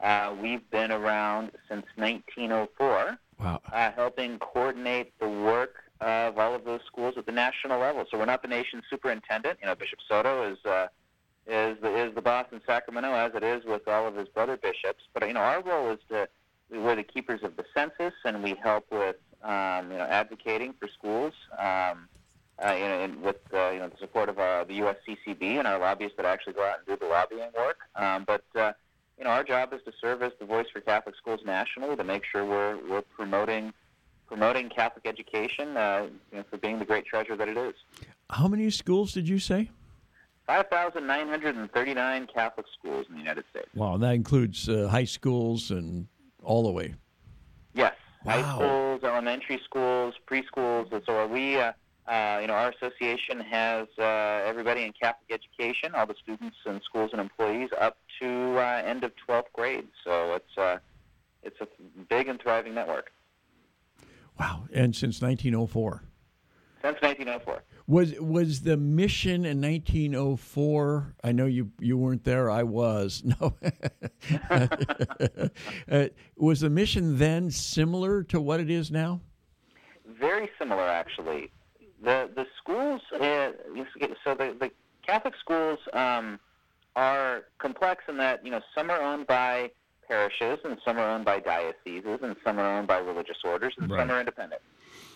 [0.00, 3.18] uh, we've been around since 1904.
[3.40, 3.60] Wow.
[3.72, 8.04] Uh, helping coordinate the work of all of those schools at the national level.
[8.10, 9.58] So we're not the nation's superintendent.
[9.60, 10.88] You know, Bishop Soto is uh,
[11.46, 14.56] is the, is the boss in Sacramento, as it is with all of his brother
[14.56, 15.04] bishops.
[15.12, 16.28] But you know, our role is to
[16.70, 20.88] we're the keepers of the census, and we help with um, you know advocating for
[20.88, 21.32] schools.
[21.58, 22.08] Um,
[22.64, 25.66] uh, you know, in, with uh, you know the support of uh, the USCCB and
[25.66, 27.78] our lobbyists that actually go out and do the lobbying work.
[27.96, 28.72] Um, but uh,
[29.18, 32.04] you know, our job is to serve as the voice for Catholic schools nationally to
[32.04, 33.72] make sure we're we're promoting
[34.26, 35.76] promoting Catholic education.
[35.76, 37.74] Uh, you know, for being the great treasure that it is.
[38.30, 39.70] How many schools did you say?
[40.46, 43.68] 5,939 Catholic schools in the United States.
[43.74, 46.06] Wow, that includes uh, high schools and
[46.44, 46.94] all the way.
[47.74, 48.32] Yes, wow.
[48.32, 51.58] high schools, elementary schools, preschools, and so we.
[51.58, 51.72] Uh,
[52.06, 54.02] uh, you know, our association has uh,
[54.44, 59.04] everybody in Catholic education, all the students and schools and employees, up to uh, end
[59.04, 59.86] of 12th grade.
[60.04, 60.78] So it's uh,
[61.42, 61.68] it's a
[62.10, 63.10] big and thriving network.
[64.38, 64.66] Wow!
[64.72, 66.02] And since 1904.
[66.82, 67.62] Since 1904.
[67.86, 71.14] Was was the mission in 1904?
[71.22, 72.50] I know you you weren't there.
[72.50, 73.22] I was.
[73.40, 73.54] No.
[75.90, 79.20] uh, was the mission then similar to what it is now?
[80.18, 81.50] Very similar, actually.
[82.02, 83.02] The the schools.
[83.12, 83.52] Uh,
[84.24, 84.70] so the the
[85.06, 86.40] Catholic schools um,
[86.96, 89.70] are complex in that you know some are owned by
[90.08, 93.90] parishes and some are owned by dioceses and some are owned by religious orders and
[93.90, 94.00] right.
[94.00, 94.62] some are independent.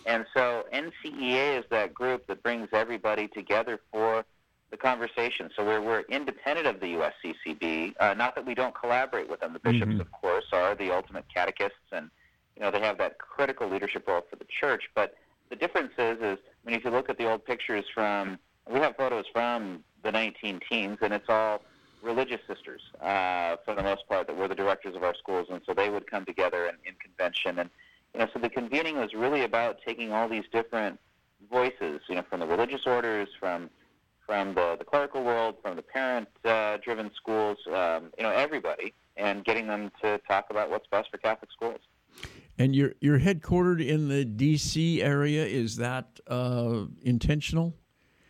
[0.05, 4.25] And so NCEA is that group that brings everybody together for
[4.71, 5.49] the conversation.
[5.55, 7.95] So we're, we're independent of the USCCB.
[7.99, 9.53] Uh, not that we don't collaborate with them.
[9.53, 10.01] The bishops, mm-hmm.
[10.01, 12.09] of course, are the ultimate catechists, and
[12.55, 14.83] you know they have that critical leadership role for the church.
[14.93, 15.15] But
[15.49, 18.37] the difference is, is I mean, if you look at the old pictures from,
[18.69, 21.61] we have photos from the 19 teens, and it's all
[22.01, 25.61] religious sisters uh, for the most part that were the directors of our schools, and
[25.65, 27.69] so they would come together in, in convention and
[28.13, 30.99] you know, so the convening was really about taking all these different
[31.49, 33.69] voices, you know, from the religious orders, from
[34.25, 39.43] from the, the clerical world, from the parent-driven uh, schools, um, you know, everybody, and
[39.43, 41.79] getting them to talk about what's best for Catholic schools.
[42.59, 45.01] And you're you're headquartered in the D.C.
[45.01, 45.45] area.
[45.45, 47.73] Is that uh, intentional?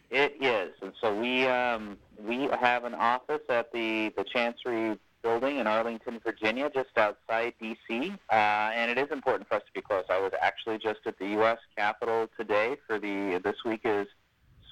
[0.09, 5.57] It is, and so we um, we have an office at the the Chancery building
[5.57, 8.13] in Arlington, Virginia, just outside D.C.
[8.31, 10.05] Uh, and it is important for us to be close.
[10.09, 11.57] I was actually just at the U.S.
[11.77, 14.07] Capitol today for the this week is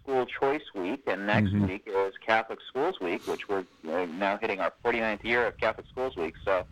[0.02, 1.68] School Choice Week, and next mm-hmm.
[1.68, 6.16] week is Catholic Schools Week, which we're now hitting our 49th year of Catholic Schools
[6.16, 6.34] Week.
[6.46, 6.66] So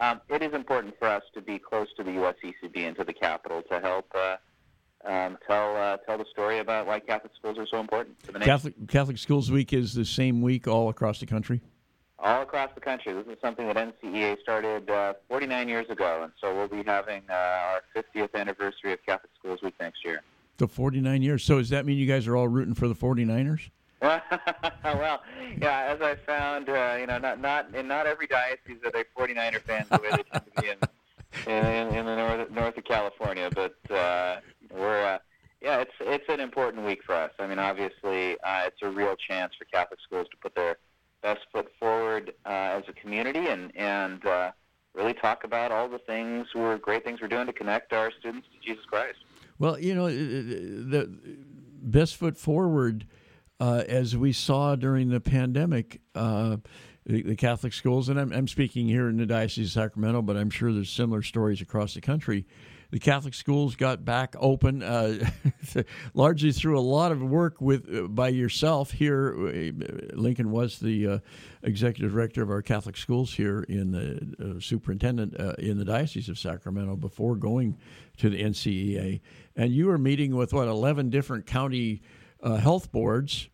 [0.00, 3.12] um, it is important for us to be close to the USCCB and to the
[3.12, 4.12] Capitol to help.
[4.14, 4.36] Uh,
[5.02, 8.38] um, tell uh, tell the story about why Catholic schools are so important to the
[8.38, 8.52] nation.
[8.52, 11.62] Catholic Catholic Schools Week is the same week all across the country
[12.22, 13.12] all across the country.
[13.12, 17.22] This is something that NCEA started uh, 49 years ago, and so we'll be having
[17.28, 20.22] uh, our 50th anniversary of Catholic Schools Week next year.
[20.58, 21.42] The 49 years.
[21.42, 23.70] So does that mean you guys are all rooting for the 49ers?
[24.02, 25.22] well,
[25.60, 29.04] yeah, as I found, uh, you know, not not in not every diocese are they
[29.16, 32.84] 49er fans the way they tend to be in in, in the north north of
[32.84, 34.40] California, but uh,
[34.74, 35.04] we're.
[35.04, 35.18] Uh,
[35.60, 37.30] yeah, it's it's an important week for us.
[37.38, 40.78] I mean, obviously, uh, it's a real chance for Catholic schools to put their
[41.22, 44.50] best foot forward uh, as a community and and uh,
[44.94, 48.48] really talk about all the things we're great things we're doing to connect our students
[48.52, 49.18] to Jesus Christ.
[49.58, 51.10] Well, you know, the
[51.82, 53.06] best foot forward,
[53.60, 56.00] uh, as we saw during the pandemic.
[56.14, 56.58] Uh,
[57.06, 60.36] the, the, Catholic schools, and I'm, I'm, speaking here in the Diocese of Sacramento, but
[60.36, 62.46] I'm sure there's similar stories across the country.
[62.90, 65.30] The Catholic schools got back open uh,
[66.14, 69.34] largely through a lot of work with uh, by yourself here.
[69.38, 71.18] Uh, Lincoln was the uh,
[71.62, 76.28] executive director of our Catholic schools here in the uh, superintendent uh, in the Diocese
[76.28, 77.78] of Sacramento before going
[78.16, 79.20] to the NCEA,
[79.54, 82.02] and you were meeting with what 11 different county
[82.42, 83.48] health boards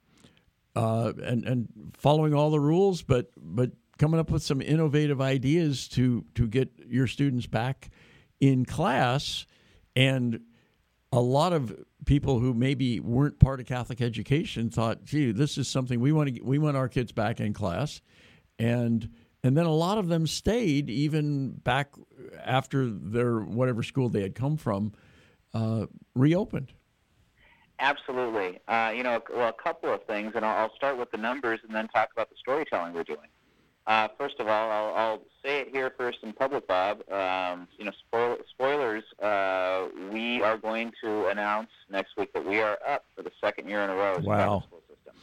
[0.75, 6.25] and and following all the rules, but but coming up with some innovative ideas to
[6.35, 7.90] to get your students back
[8.40, 9.46] in class
[9.94, 10.40] and
[11.12, 15.68] a lot of people who maybe weren't part of Catholic education thought, "Gee, this is
[15.68, 18.01] something we want to we want our kids back in class,"
[18.59, 19.09] and
[19.42, 21.94] and then a lot of them stayed even back
[22.44, 24.92] after their whatever school they had come from
[25.55, 26.72] uh, reopened.
[27.79, 28.59] Absolutely.
[28.68, 31.61] Uh, you know, well, a couple of things, and I'll, I'll start with the numbers
[31.66, 33.29] and then talk about the storytelling we're doing.
[33.87, 37.09] Uh, first of all, I'll, I'll say it here first in public, Bob.
[37.11, 39.05] Um, you know, spoil, spoilers.
[39.22, 43.68] Uh, we are going to announce next week that we are up for the second
[43.68, 44.18] year in a row.
[44.22, 44.64] wow.
[44.66, 45.14] School system.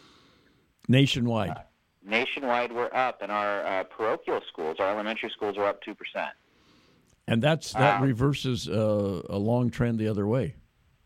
[0.87, 1.49] Nationwide.
[1.49, 1.61] Uh,
[2.05, 6.31] nationwide, we're up, and our uh, parochial schools, our elementary schools, are up two percent.
[7.27, 10.55] And that's that um, reverses uh, a long trend the other way.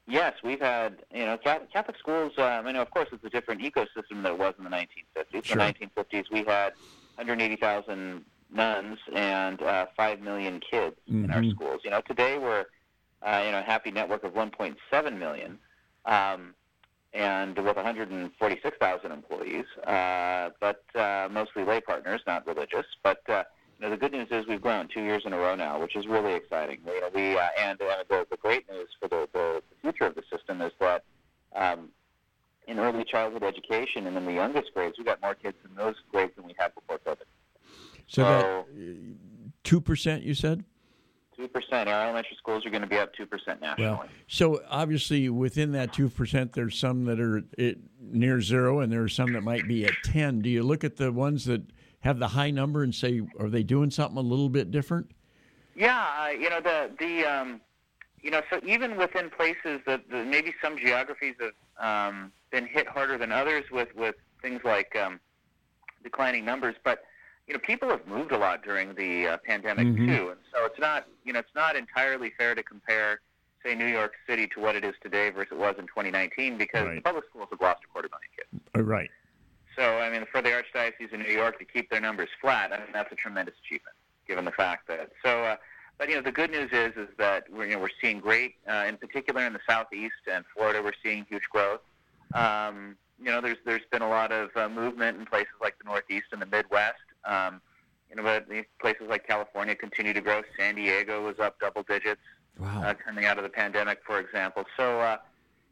[0.08, 3.62] Yes, we've had, you know, Catholic schools, um, I know, of course, it's a different
[3.62, 5.44] ecosystem than it was in the 1950s.
[5.44, 5.62] Sure.
[5.62, 6.72] In the 1950s, we had
[7.18, 11.26] 180,000 nuns and uh, 5 million kids mm-hmm.
[11.26, 11.52] in our mm-hmm.
[11.52, 11.82] schools.
[11.84, 12.66] You know, today we're,
[13.22, 15.58] uh, you know, a happy network of 1.7 million
[16.06, 16.54] um,
[17.14, 22.86] and with 146,000 employees, uh, but uh, mostly lay partners, not religious.
[23.04, 23.44] But uh,
[23.80, 25.96] you know, the good news is we've grown two years in a row now, which
[25.96, 26.80] is really exciting.
[26.86, 30.16] You know, we uh, and the, the great news for the, the, the future of
[30.16, 31.04] the system is that
[31.56, 31.90] um,
[32.68, 35.96] in early childhood education and in the youngest grades, we've got more kids in those
[36.12, 37.26] grades than we had before COVID.
[38.08, 38.66] So, so
[39.64, 40.64] two percent, you said.
[41.36, 41.88] Two percent.
[41.88, 43.92] Our elementary schools are going to be up two percent nationally.
[43.92, 47.44] Well, so obviously, within that two percent, there's some that are
[48.02, 50.42] near zero, and there are some that might be at ten.
[50.42, 51.62] Do you look at the ones that
[52.00, 55.12] have the high number and say, are they doing something a little bit different?
[55.76, 57.62] Yeah, uh, you know the the um,
[58.22, 61.52] you know so even within places that the, maybe some geographies of
[61.86, 65.20] um, been hit harder than others with with things like um,
[66.04, 67.04] declining numbers, but
[67.48, 70.08] you know people have moved a lot during the uh, pandemic mm-hmm.
[70.08, 73.22] too, and so it's not you know it's not entirely fair to compare
[73.68, 76.86] say New York City to what it is today versus it was in 2019 because
[76.86, 76.96] right.
[76.96, 78.64] the public schools have lost a quarter million kids.
[78.76, 79.10] Uh, right.
[79.78, 82.78] So, I mean, for the Archdiocese of New York to keep their numbers flat, I
[82.78, 83.96] mean, that's a tremendous achievement,
[84.28, 85.12] given the fact that.
[85.24, 85.56] So, uh,
[85.98, 88.56] but you know, the good news is is that we're you know we're seeing great,
[88.70, 91.82] uh, in particular in the southeast and Florida, we're seeing huge growth.
[92.34, 95.86] Um, you know, there's there's been a lot of uh, movement in places like the
[95.86, 96.96] Northeast and the Midwest.
[97.26, 97.62] Um,
[98.10, 98.48] you know, but
[98.80, 100.42] places like California continue to grow.
[100.58, 102.22] San Diego was up double digits
[102.58, 102.84] wow.
[102.84, 104.64] uh, coming out of the pandemic, for example.
[104.78, 105.18] So, uh,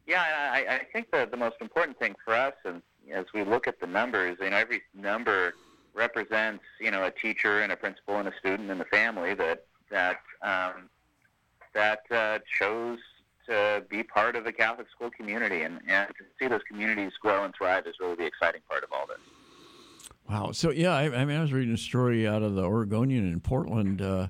[0.06, 2.82] yeah, I, I think the the most important thing for us and
[3.14, 5.54] as we look at the numbers, you know, every number
[5.94, 9.66] represents, you know, a teacher and a principal and a student and a family that
[9.90, 10.90] that um,
[11.74, 13.00] that uh, chose
[13.48, 17.44] to be part of the Catholic school community, and, and to see those communities grow
[17.44, 19.18] and thrive is really the exciting part of all this.
[20.30, 20.52] Wow.
[20.52, 23.40] So yeah, I, I mean, I was reading a story out of the Oregonian in
[23.40, 24.28] Portland uh,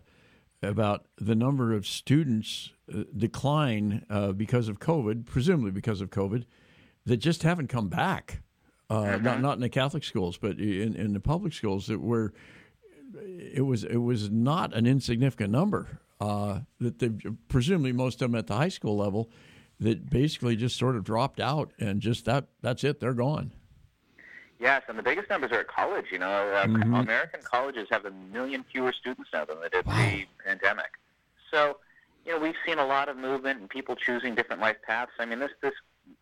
[0.62, 6.44] about the number of students uh, decline uh, because of COVID, presumably because of COVID,
[7.06, 8.42] that just haven't come back
[8.90, 9.42] uh, not mm-hmm.
[9.42, 12.34] not in the Catholic schools, but in, in the public schools that were
[13.16, 16.02] it was it was not an insignificant number.
[16.22, 17.10] Uh, that they
[17.50, 19.30] presumably most of them at the high school level
[19.82, 23.52] that basically just sort of dropped out and just that that's it they're gone.
[24.58, 26.06] Yes, and the biggest numbers are at college.
[26.12, 26.94] You know, uh, mm-hmm.
[26.94, 29.94] American colleges have a million fewer students now than they did wow.
[29.94, 30.92] pre-pandemic.
[31.52, 31.78] So,
[32.26, 35.12] you know, we've seen a lot of movement and people choosing different life paths.
[35.20, 35.74] I mean, this this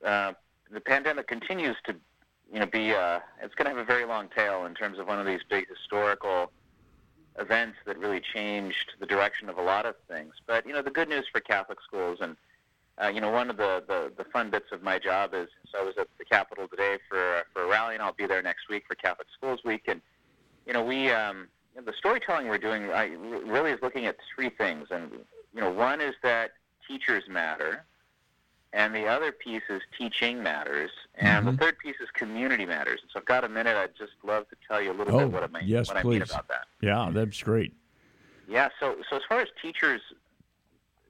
[0.03, 0.33] uh,
[0.71, 1.95] the pandemic continues to
[2.53, 5.07] you know, be uh, it's going to have a very long tail in terms of
[5.07, 6.51] one of these big historical
[7.39, 10.33] events that really changed the direction of a lot of things.
[10.45, 12.35] But you know, the good news for Catholic schools, and
[13.01, 15.79] uh, you know, one of the, the the fun bits of my job is so
[15.79, 18.69] I was at the Capitol today for for a rally, and I'll be there next
[18.69, 20.01] week for Catholic Schools Week, and
[20.65, 24.87] you know, we um, the storytelling we're doing I, really is looking at three things,
[24.91, 25.11] and
[25.53, 26.51] you know, one is that
[26.87, 27.85] teachers matter.
[28.73, 30.89] And the other piece is teaching matters.
[31.15, 31.55] And mm-hmm.
[31.55, 32.99] the third piece is community matters.
[33.03, 33.77] And so I've got a minute.
[33.77, 35.97] I'd just love to tell you a little oh, bit what I mean, yes, what.
[35.97, 36.65] I mean about that.
[36.81, 37.73] Yeah, that's great.
[38.49, 38.69] Yeah.
[38.79, 40.01] So so as far as teachers,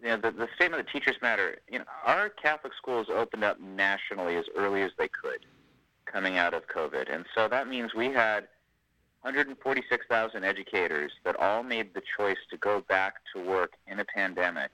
[0.01, 1.57] you know, the, the statement that teachers matter.
[1.71, 5.45] You know, our Catholic schools opened up nationally as early as they could,
[6.05, 8.47] coming out of COVID, and so that means we had
[9.21, 14.71] 146,000 educators that all made the choice to go back to work in a pandemic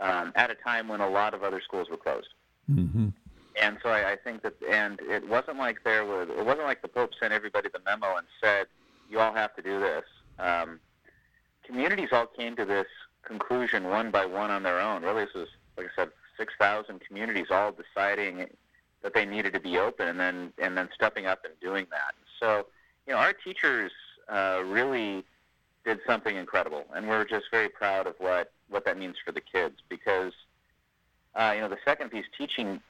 [0.00, 2.28] um, at a time when a lot of other schools were closed.
[2.70, 3.08] Mm-hmm.
[3.60, 6.82] And so I, I think that, and it wasn't like there was, it wasn't like
[6.82, 8.66] the Pope sent everybody the memo and said,
[9.10, 10.04] "You all have to do this."
[10.38, 10.80] Um,
[11.64, 12.86] communities all came to this
[13.22, 15.02] conclusion one by one on their own.
[15.02, 18.46] Really, this was, like I said, 6,000 communities all deciding
[19.02, 22.14] that they needed to be open, and then and then stepping up and doing that.
[22.40, 22.66] So,
[23.06, 23.92] you know, our teachers
[24.28, 25.24] uh, really
[25.84, 29.40] did something incredible, and we're just very proud of what what that means for the
[29.40, 30.32] kids because,
[31.34, 32.80] uh, you know, the second piece, teaching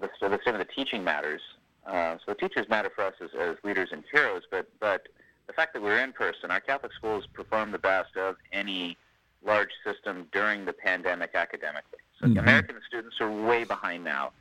[0.00, 1.40] the, the statement that teaching matters.
[1.86, 5.08] Uh, so teachers matter for us as, as leaders and heroes, but but
[5.46, 8.96] the fact that we're in person, our Catholic schools perform the best of any
[9.42, 12.00] large system during the pandemic academically.
[12.20, 12.38] So Mhm.
[12.38, 14.32] American students are way behind now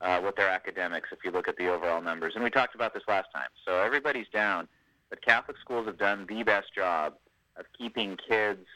[0.00, 2.34] uh, with their academics if you look at the overall numbers.
[2.34, 3.48] And we talked about this last time.
[3.64, 4.68] So everybody's down,
[5.08, 7.14] but Catholic schools have done the best job
[7.56, 8.66] of keeping kids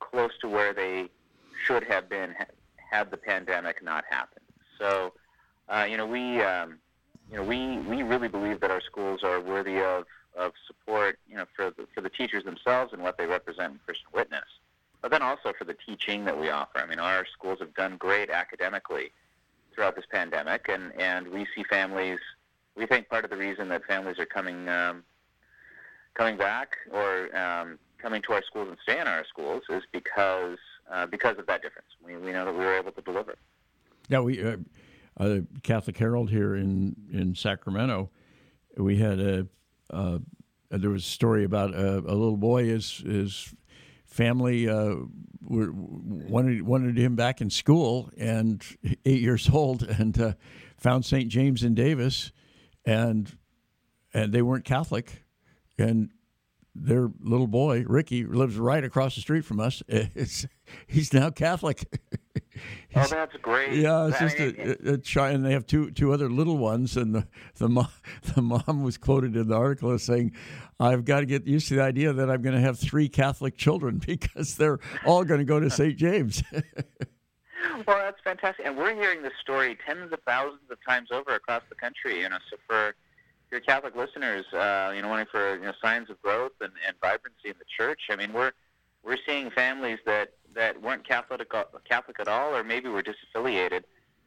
[0.00, 1.08] close to where they
[1.64, 2.34] should have been
[2.90, 4.44] had the pandemic not happened.
[4.78, 5.12] So,
[5.68, 6.78] uh, you know, we, um,
[7.30, 10.04] you know, we, we really believe that our schools are worthy of,
[10.36, 13.80] of support, you know, for the, for the teachers themselves and what they represent in
[13.84, 14.46] Christian witness,
[15.02, 16.78] but then also for the teaching that we offer.
[16.78, 19.12] I mean, our schools have done great academically
[19.74, 22.18] throughout this pandemic, and, and we see families.
[22.74, 25.04] We think part of the reason that families are coming um,
[26.14, 30.58] coming back or um, coming to our schools and staying in our schools is because
[30.90, 31.88] uh, because of that difference.
[32.04, 33.36] We, we know that we were able to deliver.
[34.08, 34.56] Yeah, we uh,
[35.18, 38.10] uh, Catholic Herald here in in Sacramento.
[38.76, 39.46] We had a
[39.90, 40.18] uh,
[40.70, 42.66] there was a story about a, a little boy.
[42.66, 43.54] His his
[44.06, 44.96] family uh,
[45.40, 48.64] wanted wanted him back in school, and
[49.04, 50.32] eight years old, and uh,
[50.76, 51.28] found St.
[51.28, 52.32] James in Davis,
[52.84, 53.36] and
[54.12, 55.24] and they weren't Catholic,
[55.78, 56.10] and
[56.74, 59.82] their little boy Ricky lives right across the street from us.
[59.90, 60.46] It's,
[60.86, 61.84] he's now Catholic.
[62.94, 63.72] Oh, that's great.
[63.74, 66.96] Yeah, it's just a, a, a child, and they have two two other little ones,
[66.96, 67.88] and the the mom,
[68.34, 70.32] the mom was quoted in the article as saying,
[70.78, 73.56] "I've got to get used to the idea that I'm going to have three Catholic
[73.56, 75.96] children because they're all going to go to St.
[75.96, 76.42] James."
[77.86, 81.62] Well, that's fantastic, and we're hearing this story tens of thousands of times over across
[81.68, 82.20] the country.
[82.20, 82.94] You know, so for
[83.50, 86.96] your Catholic listeners, uh, you know, wanting for you know signs of growth and, and
[87.00, 88.02] vibrancy in the church.
[88.10, 88.52] I mean, we're
[89.02, 91.50] we're seeing families that that weren't Catholic
[91.88, 93.82] Catholic at all, or maybe were disaffiliated,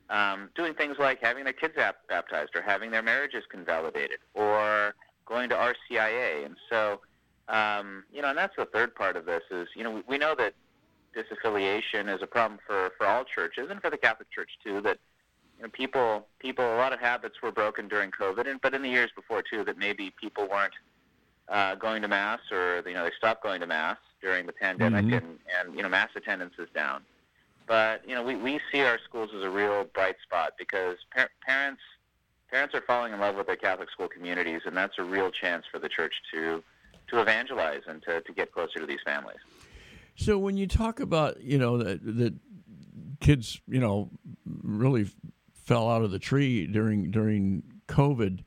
[0.10, 4.96] um, doing things like having their kids ap- baptized, or having their marriages convalidated, or
[5.26, 6.46] going to RCIA.
[6.46, 7.02] And so,
[7.48, 10.18] um, you know, and that's the third part of this is, you know, we, we
[10.18, 10.54] know that
[11.16, 14.82] disaffiliation is a problem for, for all churches and for the Catholic Church too.
[14.82, 14.98] That
[15.58, 18.82] you know, people people a lot of habits were broken during COVID, and but in
[18.82, 20.74] the years before too, that maybe people weren't
[21.50, 25.06] uh, going to mass or you know they stopped going to mass during the pandemic,
[25.06, 25.18] Mhm.
[25.18, 27.04] and and you know mass attendance is down.
[27.68, 31.30] But you know we, we see our schools as a real bright spot because par-
[31.46, 31.82] parents
[32.52, 35.66] parents are falling in love with their Catholic school communities, and that's a real chance
[35.72, 36.64] for the church to
[37.10, 39.38] to evangelize and to, to get closer to these families.
[40.16, 42.34] so when you talk about you know that that
[43.20, 44.10] kids you know
[44.64, 45.06] really
[45.64, 48.44] fell out of the tree during during COVID,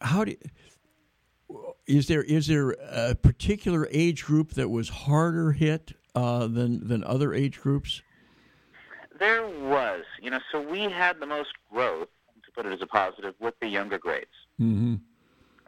[0.00, 0.34] how do
[1.86, 7.04] is there is there a particular age group that was harder hit uh, than than
[7.04, 8.02] other age groups?
[9.18, 12.08] There was, you know, so we had the most growth,
[12.44, 14.26] to put it as a positive, with the younger grades.
[14.60, 14.94] Mm-hmm.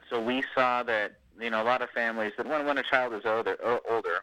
[0.09, 3.13] So we saw that, you know, a lot of families that when when a child
[3.13, 3.57] is older,
[3.91, 4.23] older,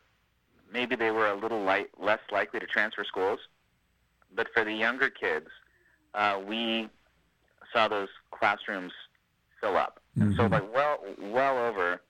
[0.71, 3.39] maybe they were a little light, less likely to transfer schools.
[4.33, 5.47] But for the younger kids,
[6.13, 6.89] uh, we
[7.73, 8.93] saw those classrooms
[9.59, 9.99] fill up.
[10.19, 10.51] And so, Mhm.
[10.51, 12.01] like, well, well over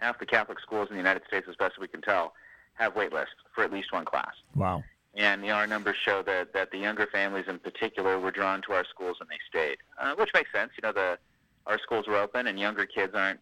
[0.00, 2.34] half the Catholic schools in the United States, as best as we can tell,
[2.74, 4.32] have wait lists for at least one class.
[4.54, 4.84] Wow.
[5.14, 8.62] And you know, our numbers show that, that the younger families in particular were drawn
[8.62, 10.72] to our schools and they stayed, uh, which makes sense.
[10.76, 11.18] You know, the
[11.66, 13.40] our schools were open and younger kids aren't.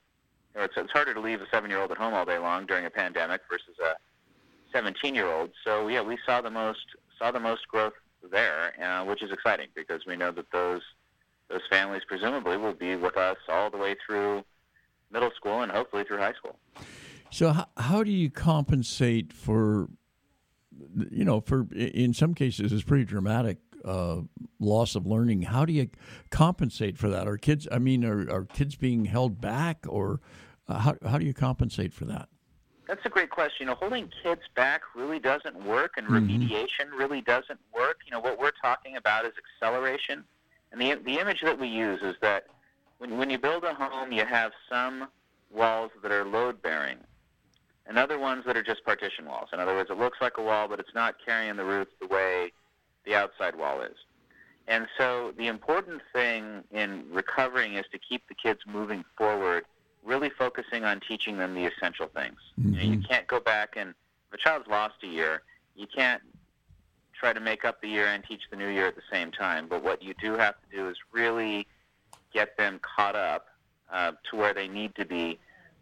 [0.55, 2.87] You know, it's, it's harder to leave a seven-year-old at home all day long during
[2.87, 5.51] a pandemic versus a 17-year-old.
[5.65, 6.87] So yeah, we saw the most
[7.19, 7.95] saw the most growth
[8.31, 10.83] there, uh, which is exciting because we know that those
[11.49, 14.45] those families presumably will be with us all the way through
[15.13, 16.59] middle school and hopefully through high school.
[17.31, 19.89] So how, how do you compensate for,
[21.11, 24.23] you know, for in some cases it's pretty dramatic uh,
[24.59, 25.43] loss of learning.
[25.43, 25.89] How do you
[26.31, 27.29] compensate for that?
[27.29, 27.69] Are kids?
[27.71, 30.21] I mean, are, are kids being held back, or
[30.69, 32.29] uh, how how do you compensate for that?
[32.87, 33.57] That's a great question.
[33.61, 36.23] You know, holding kids back really doesn't work, and Mhm.
[36.23, 37.99] remediation really doesn't work.
[38.07, 40.25] You know, what we're talking about is acceleration.
[40.73, 42.47] And the the image that we use is that
[42.99, 45.11] when when you build a home, you have some
[45.51, 46.99] walls that are load bearing,
[47.87, 49.49] and other ones that are just partition walls.
[49.53, 52.07] In other words, it looks like a wall, but it's not carrying the roof the
[52.07, 52.53] way
[53.05, 53.97] the outside wall is.
[54.69, 59.65] And so the important thing in recovering is to keep the kids moving forward,
[60.07, 62.39] really focusing on teaching them the essential things.
[62.57, 65.43] You, know, you can't go back and if a child's lost a year,
[65.75, 66.23] you can't
[67.13, 69.67] try to make up the year and teach the new year at the same time.
[69.69, 71.67] But what you do have to do is really
[72.33, 73.47] get them caught up
[73.93, 75.39] uh, to where they need to be,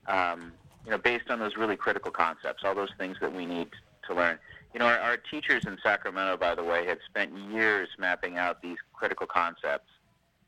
[0.07, 0.53] um,
[0.85, 3.69] you know, based on those really critical concepts, all those things that we need
[4.07, 4.39] to learn.
[4.73, 8.61] You know, our, our teachers in Sacramento, by the way, have spent years mapping out
[8.61, 9.91] these critical concepts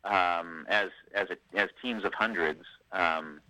[0.04, 2.62] um, as as a, as teams of hundreds
[2.92, 3.40] um,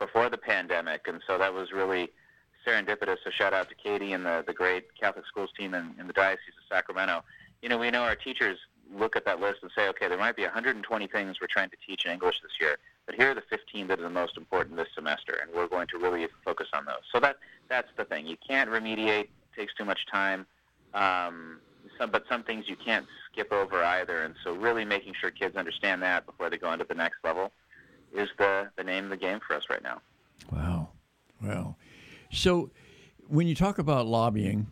[0.00, 2.10] before the pandemic, and so that was really
[2.66, 3.18] serendipitous.
[3.22, 6.12] So shout out to Katie and the the great Catholic schools team in, in the
[6.12, 7.22] Diocese of Sacramento.
[7.62, 8.58] You know, we know our teachers
[8.92, 11.76] look at that list and say, okay, there might be 120 things we're trying to
[11.86, 12.76] teach in English this year,
[13.06, 15.86] but here are the 15 that are the most important this semester, and we're going
[15.88, 17.04] to really focus on those.
[17.12, 17.36] So that
[17.68, 18.26] that's the thing.
[18.26, 20.46] You can't remediate; takes too much time.
[20.94, 21.60] Um,
[21.98, 25.56] some, but some things you can't skip over either, and so really making sure kids
[25.56, 27.52] understand that before they go into the next level
[28.14, 30.00] is the the name of the game for us right now.
[30.52, 30.88] Wow.
[31.42, 31.76] Wow.
[32.32, 32.70] So
[33.28, 34.66] when you talk about lobbying,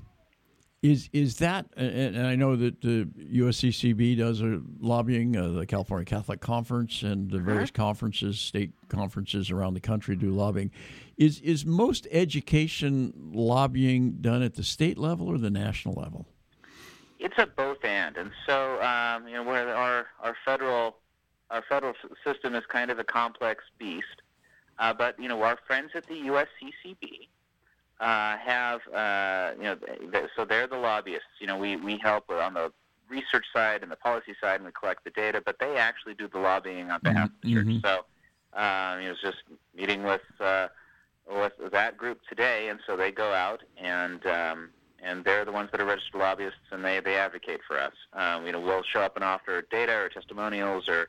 [0.82, 6.04] is is that and I know that the USCCB does a lobbying, uh, the California
[6.04, 10.70] Catholic Conference and the various conferences, state conferences around the country do lobbying.
[11.16, 16.26] Is is most education lobbying done at the state level or the national level?
[17.18, 20.98] It's a both and, and so um, you know where our our federal
[21.50, 21.94] our federal
[22.24, 24.22] system is kind of a complex beast,
[24.78, 27.28] uh, but you know our friends at the USCCB
[28.00, 29.76] uh, have uh, you know
[30.12, 31.40] th- so they're the lobbyists.
[31.40, 32.72] You know we we help on the
[33.08, 36.28] research side and the policy side, and we collect the data, but they actually do
[36.28, 37.66] the lobbying on behalf of the church.
[37.66, 37.82] Mhm.
[37.82, 38.04] So
[38.54, 39.42] um, you know, just
[39.74, 40.68] meeting with uh,
[41.30, 44.70] with that group today, and so they go out and um,
[45.02, 47.92] and they're the ones that are registered lobbyists, and they they advocate for us.
[48.12, 51.08] Um, you know, we'll show up and offer data or testimonials, or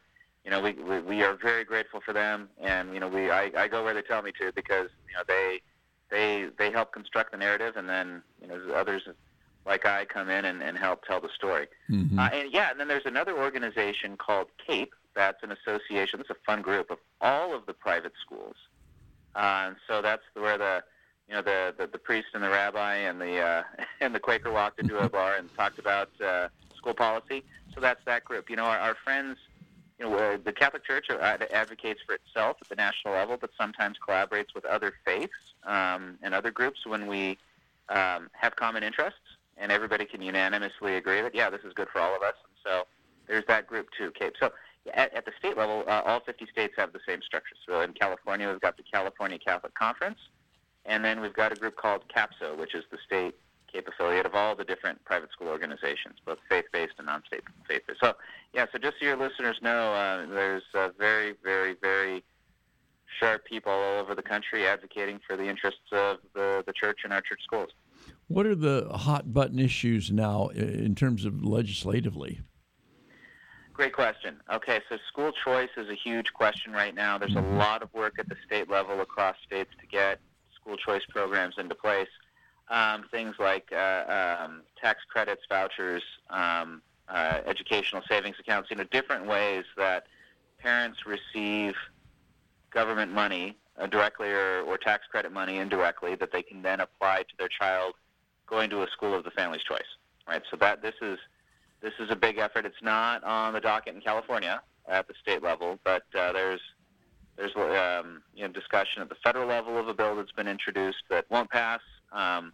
[0.50, 3.52] you know, we, we we are very grateful for them, and you know, we I,
[3.56, 5.62] I go where they tell me to because you know they
[6.10, 9.04] they they help construct the narrative, and then you know others
[9.68, 11.68] like I come in and, and help tell the story.
[11.88, 12.18] Mm-hmm.
[12.18, 14.92] Uh, and yeah, and then there's another organization called CAPE.
[15.14, 16.20] That's an association.
[16.20, 18.56] It's a fun group of all of the private schools.
[19.36, 20.84] Uh, and so that's where the
[21.28, 23.64] you know the, the, the priest and the rabbi and the uh,
[24.02, 27.44] and the Quaker walked into a bar and talked about uh, school policy.
[27.76, 28.50] So that's that group.
[28.50, 29.38] You know, our, our friends.
[30.00, 34.56] You know, the Catholic Church advocates for itself at the national level, but sometimes collaborates
[34.56, 35.34] with other faiths
[35.66, 37.38] um, and other groups when we
[37.90, 39.20] um, have common interests,
[39.58, 42.36] and everybody can unanimously agree that yeah, this is good for all of us.
[42.46, 42.88] And so
[43.28, 44.36] there's that group too, Cape.
[44.40, 44.52] So
[44.94, 47.56] at, at the state level, uh, all 50 states have the same structure.
[47.68, 50.20] So in California, we've got the California Catholic Conference,
[50.86, 53.36] and then we've got a group called CAPSO, which is the state
[53.72, 58.00] CAPE affiliate of all the different private school organizations, both faith-based and non-state faith-based.
[58.02, 58.14] So
[58.54, 62.24] yeah, so just so your listeners know, uh, there's uh, very, very, very
[63.20, 67.14] sharp people all over the country advocating for the interests of the, the church and
[67.14, 67.70] our church schools.
[68.28, 72.42] What are the hot button issues now in terms of legislatively?
[73.74, 74.38] Great question.
[74.54, 77.18] Okay, so school choice is a huge question right now.
[77.18, 80.20] There's a lot of work at the state level across states to get
[80.54, 82.10] school choice programs into place.
[82.70, 88.84] Um, things like uh, um, tax credits, vouchers, um, uh, educational savings accounts, you know,
[88.92, 90.06] different ways that
[90.60, 91.74] parents receive
[92.72, 97.24] government money uh, directly or, or tax credit money indirectly that they can then apply
[97.24, 97.94] to their child
[98.46, 99.82] going to a school of the family's choice.
[100.28, 100.42] Right.
[100.52, 101.18] So that this is
[101.82, 102.66] this is a big effort.
[102.66, 106.62] It's not on the docket in California at the state level, but uh, there's
[107.36, 111.04] there's um, you know discussion at the federal level of a bill that's been introduced
[111.10, 111.80] that won't pass.
[112.12, 112.54] Um,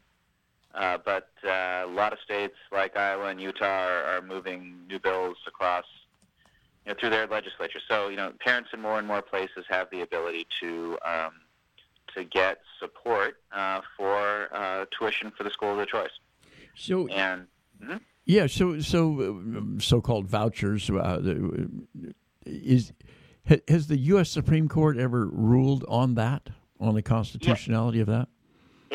[0.76, 5.00] uh, but uh, a lot of states like Iowa and Utah are, are moving new
[5.00, 5.86] bills across
[6.86, 7.80] you know, through their legislature.
[7.88, 11.32] So you know, parents in more and more places have the ability to um,
[12.16, 16.12] to get support uh, for uh, tuition for the school of their choice.
[16.76, 17.48] So And
[17.84, 18.02] mhm.
[18.26, 21.20] Yeah, so so uh, so-called vouchers uh,
[22.46, 22.92] is
[23.68, 24.30] has the U.S.
[24.30, 26.50] Supreme Court ever ruled on that
[26.80, 28.28] on the constitutionality of that?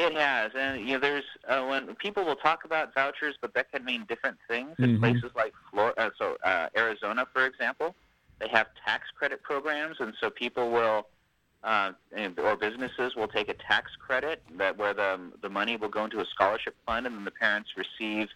[0.01, 3.71] It has, and you know, there's uh, when people will talk about vouchers, but that
[3.71, 4.99] can mean different things in Mhm.
[4.99, 6.01] places like Florida.
[6.01, 7.95] Uh, so uh, Arizona, for example,
[8.39, 11.07] they have tax credit programs, and so people will
[11.65, 11.93] uh,
[12.39, 16.21] or businesses will take a tax credit that where the the money will go into
[16.21, 18.31] a scholarship fund, and then the parents receive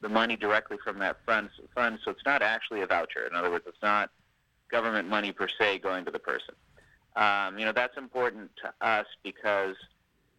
[0.00, 1.50] the money directly from that fund.
[1.74, 3.26] Fund, so it's not actually a voucher.
[3.26, 4.08] In other words, it's not
[4.70, 6.54] government money per se going to the person.
[7.14, 9.76] Um, you know that's important to us because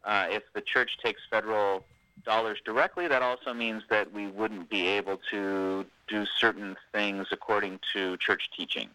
[0.06, 1.84] uh, if the church takes federal
[2.24, 7.80] dollars directly, that also means that we wouldn't be able to do certain things according
[7.94, 8.90] to church teaching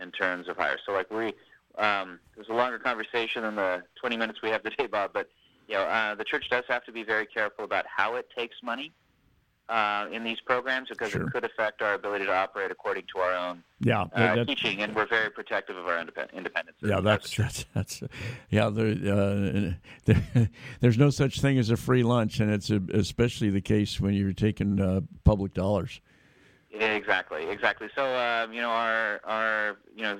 [0.00, 0.78] in terms of hire.
[0.84, 1.34] So, like we,
[1.78, 5.10] um, there's a longer conversation than the 20 minutes we have today, Bob.
[5.12, 5.28] But
[5.68, 8.56] you know, uh, the church does have to be very careful about how it takes
[8.62, 8.92] money
[9.68, 11.22] uh, in these programs because Sure.
[11.26, 14.94] it could affect our ability to operate according to our own Yeah, uh, teaching, and
[14.94, 16.76] we're very protective of our independ- independence.
[16.82, 18.02] yeah, that's that's that's
[18.50, 18.68] yeah.
[18.68, 19.72] There, uh,
[20.04, 20.50] there,
[20.80, 24.14] there's no such thing as a free lunch, and it's uh especially the case when
[24.14, 26.00] you're taking uh, public dollars.
[26.70, 27.88] Exactly, exactly.
[27.94, 30.18] So um, you know, our our you know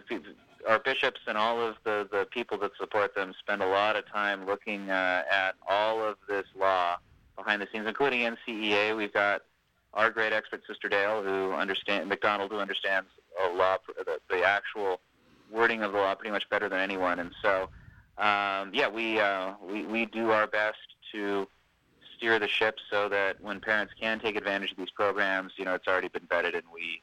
[0.68, 4.07] our bishops and all of the the people that support them spend a lot of
[4.09, 6.97] time looking uh, at all of this law
[7.37, 8.97] behind the scenes, including NCEA.
[8.97, 9.43] We've got
[9.93, 13.09] our great expert, Sister Dale, who understand McDonald, who understands
[13.45, 15.01] a law, the, the actual
[15.51, 17.20] wording of the law pretty much better than anyone.
[17.20, 17.68] And so,
[18.18, 20.78] um, yeah, we uh, we we do our best
[21.12, 21.47] to
[22.16, 25.74] steer the ship so that when parents can take advantage of these programs, you know,
[25.74, 27.03] it's already been vetted, and we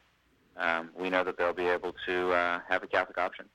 [0.57, 3.45] um, we know that they'll be able to uh, have a Catholic option.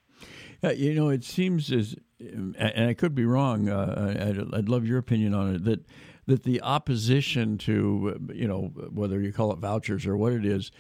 [0.63, 3.69] Yeah, you know, it seems as, and I could be wrong.
[3.69, 5.65] Uh, I'd, I'd love your opinion on it.
[5.65, 5.81] That
[6.27, 10.71] that the opposition to, you know, whether you call it vouchers or what it is,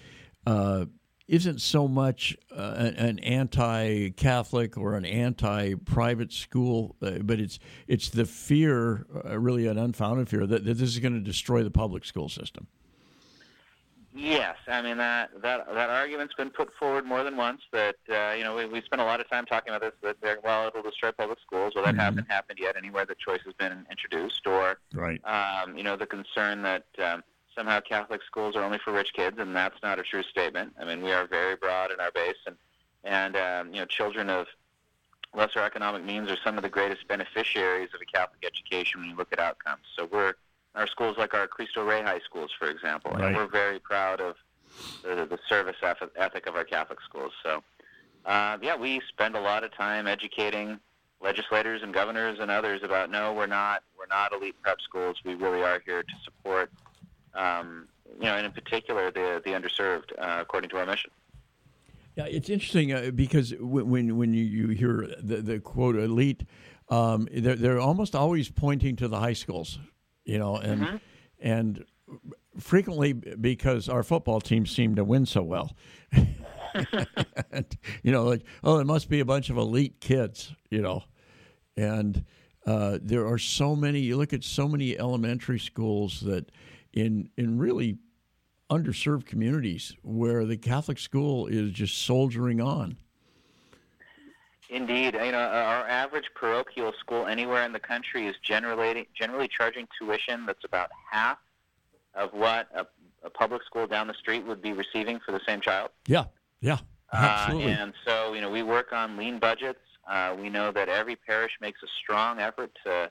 [0.46, 0.86] uh,
[1.28, 8.10] isn't so much uh, an, an anti-Catholic or an anti-private school, uh, but it's it's
[8.10, 11.70] the fear, uh, really an unfounded fear that, that this is going to destroy the
[11.70, 12.68] public school system.
[14.18, 17.60] Yes, I mean that that that argument's been put forward more than once.
[17.70, 19.92] That uh, you know we we spent a lot of time talking about this.
[20.02, 21.74] That they're, well, it'll destroy public schools.
[21.74, 21.98] Well, that Mhm.
[21.98, 24.46] hasn't happened yet anywhere the choice has been introduced.
[24.46, 25.20] Or Right.
[25.26, 29.38] um, you know the concern that um, somehow Catholic schools are only for rich kids,
[29.38, 30.74] and that's not a true statement.
[30.80, 32.56] I mean we are very broad in our base, and
[33.04, 34.46] and um, you know children of
[35.34, 39.16] lesser economic means are some of the greatest beneficiaries of a Catholic education when you
[39.16, 39.84] look at outcomes.
[39.94, 40.32] So we're
[40.76, 43.24] our schools like our Cristo Rey high schools, for example, Right.
[43.24, 44.36] and we're very proud of
[45.02, 45.76] the, the service
[46.16, 47.32] ethic of our Catholic schools.
[47.42, 47.62] So,
[48.26, 50.78] uh, yeah, we spend a lot of time educating
[51.20, 55.16] legislators and governors and others about no, we're not we're not elite prep schools.
[55.24, 56.70] We really are here to support,
[57.34, 61.10] um, you know, and in particular the the underserved, uh, according to our mission.
[62.16, 66.44] Yeah, it's interesting uh, because when when, when you, you hear the, the quote elite,
[66.90, 69.78] um, they're, they're almost always pointing to the high schools,
[70.26, 71.00] you know, and
[71.40, 71.84] and
[72.58, 75.74] frequently because our football team seemed to win so well.
[76.12, 81.02] and, you know, like oh, it must be a bunch of elite kids, you know,
[81.76, 82.24] and
[82.66, 84.00] uh, there are so many.
[84.00, 86.50] You look at so many elementary schools that
[86.92, 87.98] in in really
[88.70, 92.96] underserved communities where the Catholic school is just soldiering on.
[94.68, 99.86] Indeed, you know, our average parochial school anywhere in the country is generally generally charging
[99.98, 101.38] tuition that's about half
[102.14, 102.86] of what a,
[103.22, 105.90] a public school down the street would be receiving for the same child.
[106.06, 106.24] Yeah,
[106.60, 106.78] yeah,
[107.12, 107.72] absolutely.
[107.72, 109.80] Uh, and so, you know, we work on lean budgets.
[110.08, 113.10] Uh, we know that every parish makes a strong effort to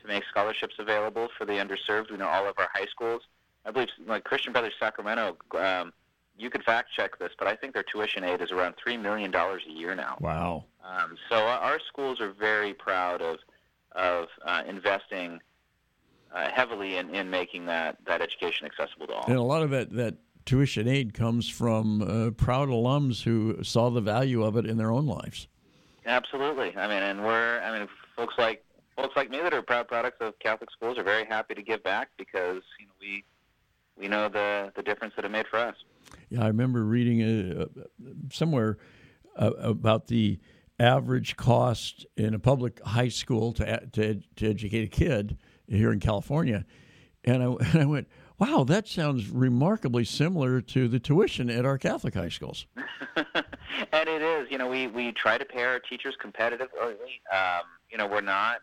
[0.00, 2.10] to make scholarships available for the underserved.
[2.10, 3.22] We know all of our high schools.
[3.66, 5.92] I believe, like Christian Brothers Sacramento, um,
[6.36, 9.30] you could fact check this, but I think their tuition aid is around three million
[9.30, 10.16] dollars a year now.
[10.20, 10.64] wow.
[10.84, 13.38] Um, so our, schools are very proud of
[13.92, 15.40] of uh, investing
[16.34, 19.24] uh, heavily in, in making that, that education accessible to all.
[19.26, 23.88] And a lot of that that tuition aid comes from uh, proud alums who saw
[23.90, 25.48] the value of it in their own lives.
[26.06, 26.76] Absolutely.
[26.76, 28.64] I mean, and we're I mean, folks like
[28.96, 31.82] folks like me that are proud products of Catholic schools are very happy to give
[31.82, 33.24] back because you know we
[33.96, 35.76] we know the the difference that it made for us.
[36.30, 37.66] Yeah, I remember reading uh,
[38.32, 38.78] somewhere
[39.36, 40.38] uh, about the
[40.78, 46.00] average cost in a public high school to to, to educate a kid here in
[46.00, 46.64] California,
[47.24, 48.08] and I, and I went,
[48.38, 52.66] "Wow, that sounds remarkably similar to the tuition at our Catholic high schools."
[53.92, 56.96] and it is, you know, we, we try to pay our teachers competitively.
[57.32, 58.58] Um, you know, we're not,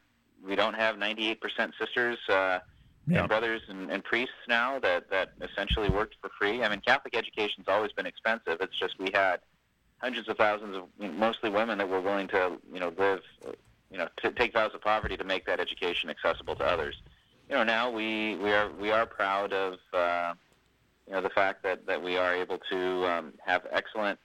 [0.45, 1.37] we don't have 98%
[1.79, 2.59] sisters uh,
[3.07, 3.21] Yeah.
[3.21, 6.63] and brothers and, and priests now that, that essentially worked for free.
[6.63, 8.57] I mean, Catholic education's always been expensive.
[8.61, 9.39] It's just we had
[9.97, 13.21] hundreds of thousands of mostly women that were willing to, you know, live,
[13.89, 16.95] you know, to take vows of poverty to make that education accessible to others.
[17.49, 20.33] You know, now we, we are we are proud of uh,
[21.07, 24.19] you know the fact that, that we are able to um, have excellent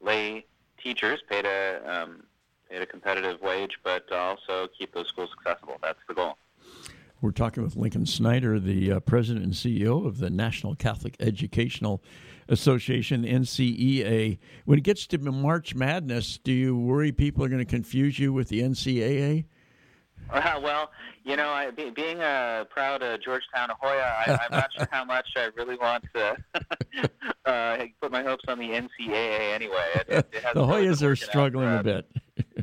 [0.00, 0.46] lay
[0.82, 2.22] teachers paid a um,
[2.70, 5.76] at a competitive wage, but also keep those schools accessible.
[5.82, 6.38] That's the goal.
[7.22, 12.02] We're talking with Lincoln Snyder, the uh, president and CEO of the National Catholic Educational
[12.48, 14.38] Association, NCEA.
[14.64, 18.32] When it gets to March Madness, do you worry people are going to confuse you
[18.32, 19.44] with the NCAA?
[20.30, 20.90] Uh, well,
[21.24, 25.04] you know, I, be, being a proud uh, Georgetown Hoya, I, I'm not sure how
[25.04, 26.36] much I really want to
[27.44, 29.84] uh, put my hopes on the NCAA anyway.
[29.96, 32.10] It, it, it the Hoyas are struggling a bit.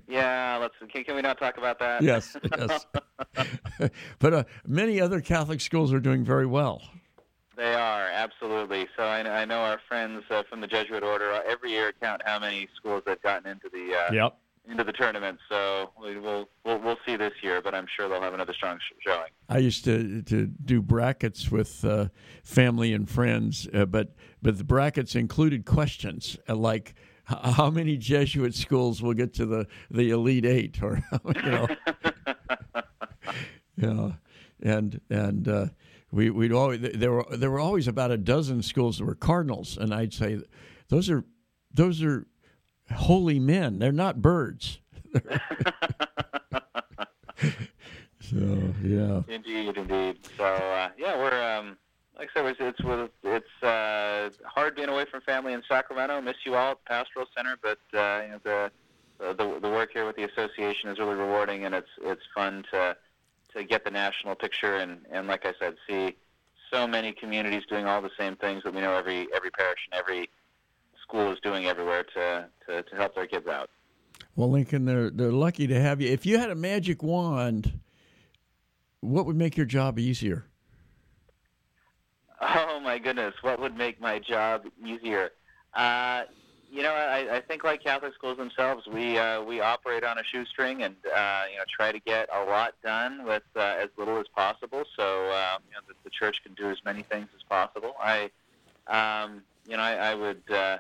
[0.08, 0.76] Yeah, let's.
[0.92, 2.02] Can, can, we not talk about that?
[2.02, 2.86] Yes, yes.
[4.20, 6.82] but uh, many other Catholic schools are doing very well.
[7.56, 8.88] They are absolutely.
[8.96, 12.22] So I, I know our friends uh, from the Jesuit order uh, every year count
[12.26, 14.38] how many schools have gotten into the uh, yep
[14.70, 15.40] into the tournament.
[15.50, 18.80] So we will we'll, we'll see this year, but I'm sure they'll have another strong
[19.06, 19.30] showing.
[19.50, 22.10] I used to to do brackets with uh,
[22.44, 26.96] family and friends, uh, but but the brackets included questions uh, like
[27.28, 31.04] how many Jesuit schools will get to the the elite eight, or
[31.36, 31.68] you know,
[33.78, 34.12] yeah,
[34.62, 35.48] and and.
[35.48, 35.66] Uh,
[36.10, 39.78] we, we'd always there were there were always about a dozen schools that were cardinals,
[39.78, 40.40] and I'd say
[40.88, 41.26] those are
[41.74, 42.26] those are
[42.92, 43.80] holy men.
[43.80, 44.80] They're not birds.
[48.22, 49.22] so yeah.
[49.28, 50.18] Indeed, indeed.
[50.38, 51.78] So uh, yeah, we're um,
[52.18, 56.17] like I said, it's it's, it's uh, hard being away from family in Sacramento.
[56.28, 58.72] Miss you all at the Pastoral Center, but uh, you know, the,
[59.18, 62.98] the the work here with the association is really rewarding, and it's it's fun to
[63.56, 66.18] to get the national picture and and like I said, see
[66.70, 69.98] so many communities doing all the same things that we know every every parish and
[69.98, 70.30] every
[71.02, 73.70] school is doing everywhere to, to, to help their kids out.
[74.36, 76.10] Well, Lincoln, they're they're lucky to have you.
[76.10, 77.80] If you had a magic wand,
[79.00, 80.44] what would make your job easier?
[82.42, 85.32] Oh my goodness, what would make my job easier?
[85.74, 86.24] Uh,
[86.72, 90.24] you know, I, I think like Catholic schools themselves, we uh, we operate on a
[90.24, 94.20] shoestring and uh, you know try to get a lot done with uh, as little
[94.20, 97.44] as possible, so uh, you know the, the church can do as many things as
[97.44, 97.96] possible.
[98.02, 98.30] I,
[98.88, 100.42] um, you know, I, I would.
[100.50, 100.78] Uh,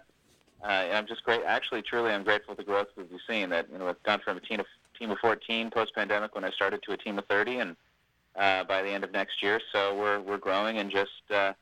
[0.63, 1.41] uh, I'm just great.
[1.45, 3.49] Actually, truly, I'm grateful for the growth that we've seen.
[3.49, 4.65] That you know, we've gone from a team of
[4.99, 7.75] team of 14 post-pandemic when I started to a team of 30, and
[8.35, 10.79] uh, by the end of next year, so we're we're growing.
[10.79, 11.53] And just uh,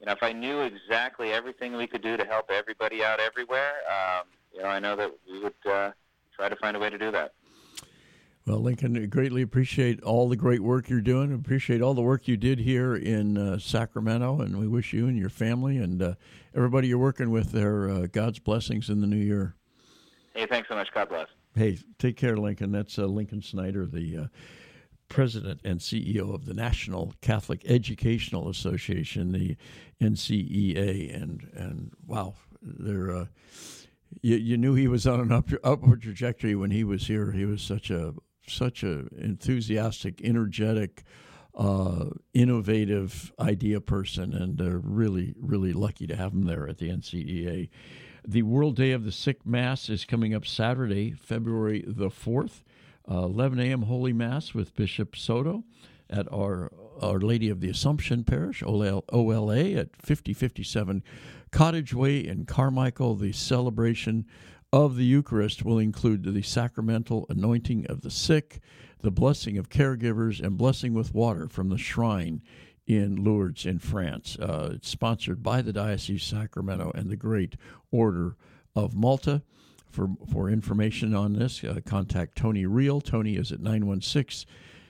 [0.00, 3.74] you know, if I knew exactly everything we could do to help everybody out everywhere,
[3.88, 5.90] um, you know, I know that we would uh,
[6.34, 7.34] try to find a way to do that.
[8.46, 11.32] Well, Lincoln, I greatly appreciate all the great work you're doing.
[11.32, 15.16] Appreciate all the work you did here in uh, Sacramento, and we wish you and
[15.18, 16.14] your family and uh,
[16.56, 19.54] everybody you're working with there uh, God's blessings in the new year.
[20.34, 20.88] Hey, thanks so much.
[20.94, 21.28] God bless.
[21.54, 22.72] Hey, take care, Lincoln.
[22.72, 24.26] That's uh, Lincoln Snyder, the uh,
[25.10, 29.56] president and CEO of the National Catholic Educational Association, the
[30.00, 33.14] NCEA, and and wow, they're.
[33.14, 33.26] Uh,
[34.22, 37.30] you, you knew he was on an up, upward trajectory when he was here.
[37.32, 38.14] He was such a
[38.46, 41.04] such a enthusiastic, energetic,
[41.54, 46.88] uh, innovative idea person, and uh, really, really lucky to have him there at the
[46.88, 47.68] NCEA.
[48.26, 52.62] The World Day of the Sick Mass is coming up Saturday, February the 4th,
[53.10, 53.82] uh, 11 a.m.
[53.82, 55.64] Holy Mass with Bishop Soto
[56.08, 59.02] at our Our Lady of the Assumption Parish, OLA,
[59.72, 61.02] at 5057
[61.50, 63.14] Cottage Way in Carmichael.
[63.16, 64.26] The celebration
[64.72, 68.60] of the Eucharist will include the sacramental anointing of the sick,
[69.00, 72.42] the blessing of caregivers, and blessing with water from the shrine
[72.86, 74.36] in Lourdes in France.
[74.38, 77.56] Uh, it's sponsored by the Diocese of Sacramento and the Great
[77.90, 78.36] Order
[78.74, 79.42] of Malta.
[79.90, 83.02] For, for information on this, uh, contact Tony Riehl.
[83.02, 84.48] Tony is at 916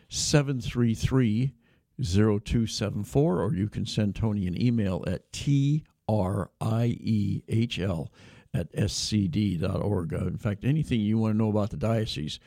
[0.09, 1.55] 733
[2.03, 8.11] 0274, or you can send Tony an email at t r i e h l
[8.53, 10.14] at scd.org.
[10.14, 12.40] Uh, in fact, anything you want to know about the diocese,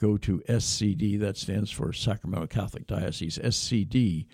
[0.00, 4.26] go to SCD, that stands for Sacramento Catholic Diocese, scd.org.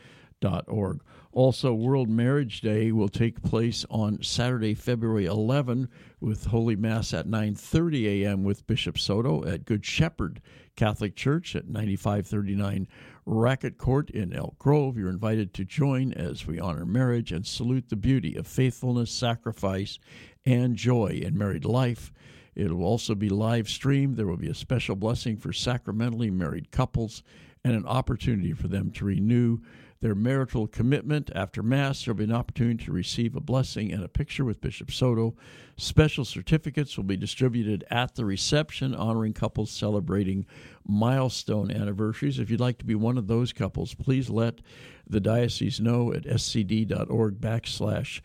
[1.35, 5.89] Also, World Marriage Day will take place on Saturday, February 11,
[6.20, 8.45] with Holy Mass at 9:30 a.m.
[8.45, 10.41] with Bishop Soto at Good Shepherd
[10.76, 12.87] Catholic Church at 9539
[13.26, 14.97] Racquet Court in Elk Grove.
[14.97, 19.99] You're invited to join as we honor marriage and salute the beauty of faithfulness, sacrifice,
[20.47, 22.12] and joy in married life.
[22.55, 24.16] It will also be live streamed.
[24.16, 27.24] There will be a special blessing for sacramentally married couples
[27.64, 29.59] and an opportunity for them to renew
[30.05, 31.30] their marital commitment.
[31.34, 34.61] After Mass, there will be an opportunity to receive a blessing and a picture with
[34.61, 35.34] Bishop Soto.
[35.78, 40.44] Special certificates will be distributed at the reception, honoring couples celebrating
[40.86, 42.38] milestone anniversaries.
[42.38, 44.61] If you'd like to be one of those couples, please let
[45.09, 48.20] the diocese know at scd.org backslash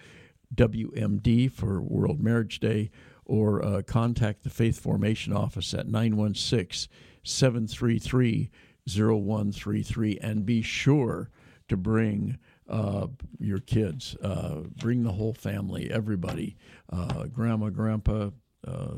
[0.53, 2.91] WMD for World Marriage Day,
[3.23, 6.91] or uh, contact the Faith Formation Office at 916
[7.23, 8.49] 733
[8.85, 11.29] 0133 and be sure
[11.69, 13.07] to bring uh,
[13.39, 16.55] your kids, uh, bring the whole family, everybody,
[16.91, 18.29] uh, grandma, grandpa,
[18.67, 18.95] uh,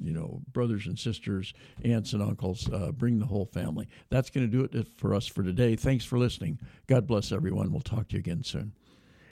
[0.00, 1.52] you know, brothers and sisters,
[1.84, 3.88] aunts and uncles, uh, bring the whole family.
[4.10, 5.76] That's going to do it for us for today.
[5.76, 6.58] Thanks for listening.
[6.86, 7.70] God bless everyone.
[7.70, 8.72] We'll talk to you again soon.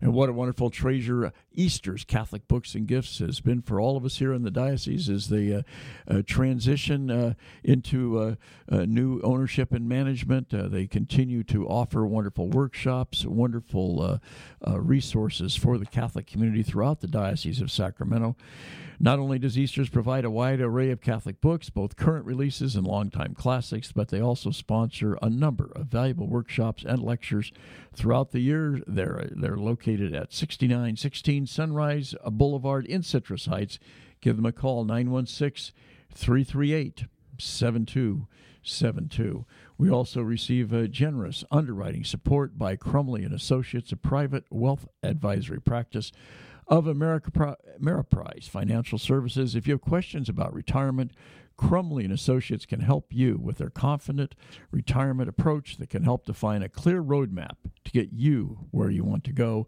[0.00, 4.04] And what a wonderful treasure Easter's Catholic Books and Gifts has been for all of
[4.04, 5.62] us here in the diocese as they uh,
[6.06, 7.34] uh, transition uh,
[7.64, 8.34] into uh,
[8.70, 10.54] uh, new ownership and management.
[10.54, 14.20] Uh, they continue to offer wonderful workshops, wonderful
[14.66, 18.36] resources for the Catholic community throughout the Diocese of Sacramento.
[19.00, 22.84] Not only does Easter's provide a wide array of Catholic books, both current releases and
[22.84, 27.52] longtime classics, but they also sponsor a number of valuable workshops and lectures
[27.94, 28.80] throughout the year.
[28.88, 33.78] They're, they're located at 6916 Sunrise Boulevard in Citrus Heights.
[34.20, 35.74] Give them a call, 916
[36.14, 37.04] 338
[37.38, 39.44] 7272.
[39.76, 45.60] We also receive a generous underwriting support by Crumley and Associates, a private wealth advisory
[45.60, 46.12] practice
[46.66, 49.54] of America Ameriprise Financial Services.
[49.54, 51.12] If you have questions about retirement,
[51.58, 54.34] Crumley and Associates can help you with their confident
[54.70, 59.24] retirement approach that can help define a clear roadmap to get you where you want
[59.24, 59.66] to go.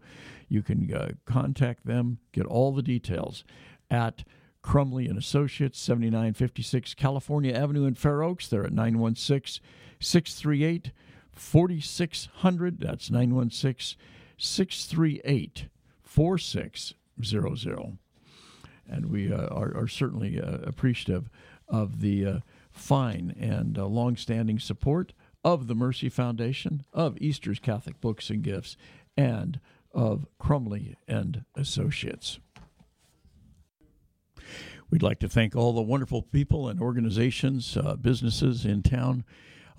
[0.49, 3.45] You can uh, contact them, get all the details
[3.91, 4.25] at
[4.63, 8.47] Crumley and Associates, 7956 California Avenue in Fair Oaks.
[8.47, 9.63] They're at 916
[9.99, 10.93] 638
[11.33, 12.81] 4600.
[12.81, 13.99] That's 916
[14.39, 15.67] 638
[16.03, 17.99] 4600.
[18.89, 21.31] And we uh, are, are, certainly uh, appreciative
[21.71, 22.39] of the uh,
[22.71, 25.13] fine and uh, long-standing support
[25.43, 28.77] of the Mercy Foundation, of Easter's Catholic Books and Gifts,
[29.17, 29.61] and
[29.93, 32.39] of Crumley and Associates.
[34.91, 39.25] We'd like to thank all the wonderful people and organizations, uh, businesses in town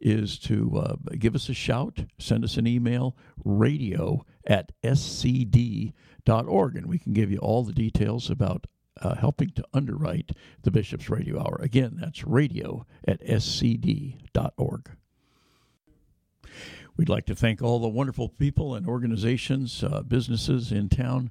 [0.00, 5.92] is to uh, give us a shout, send us an email, radio at scd.org,
[6.76, 8.66] and we can give you all the details about
[9.02, 10.32] uh, helping to underwrite
[10.62, 11.58] the Bishop's Radio Hour.
[11.60, 14.90] Again, that's radio at scd.org.
[16.96, 21.30] We'd like to thank all the wonderful people and organizations, uh, businesses in town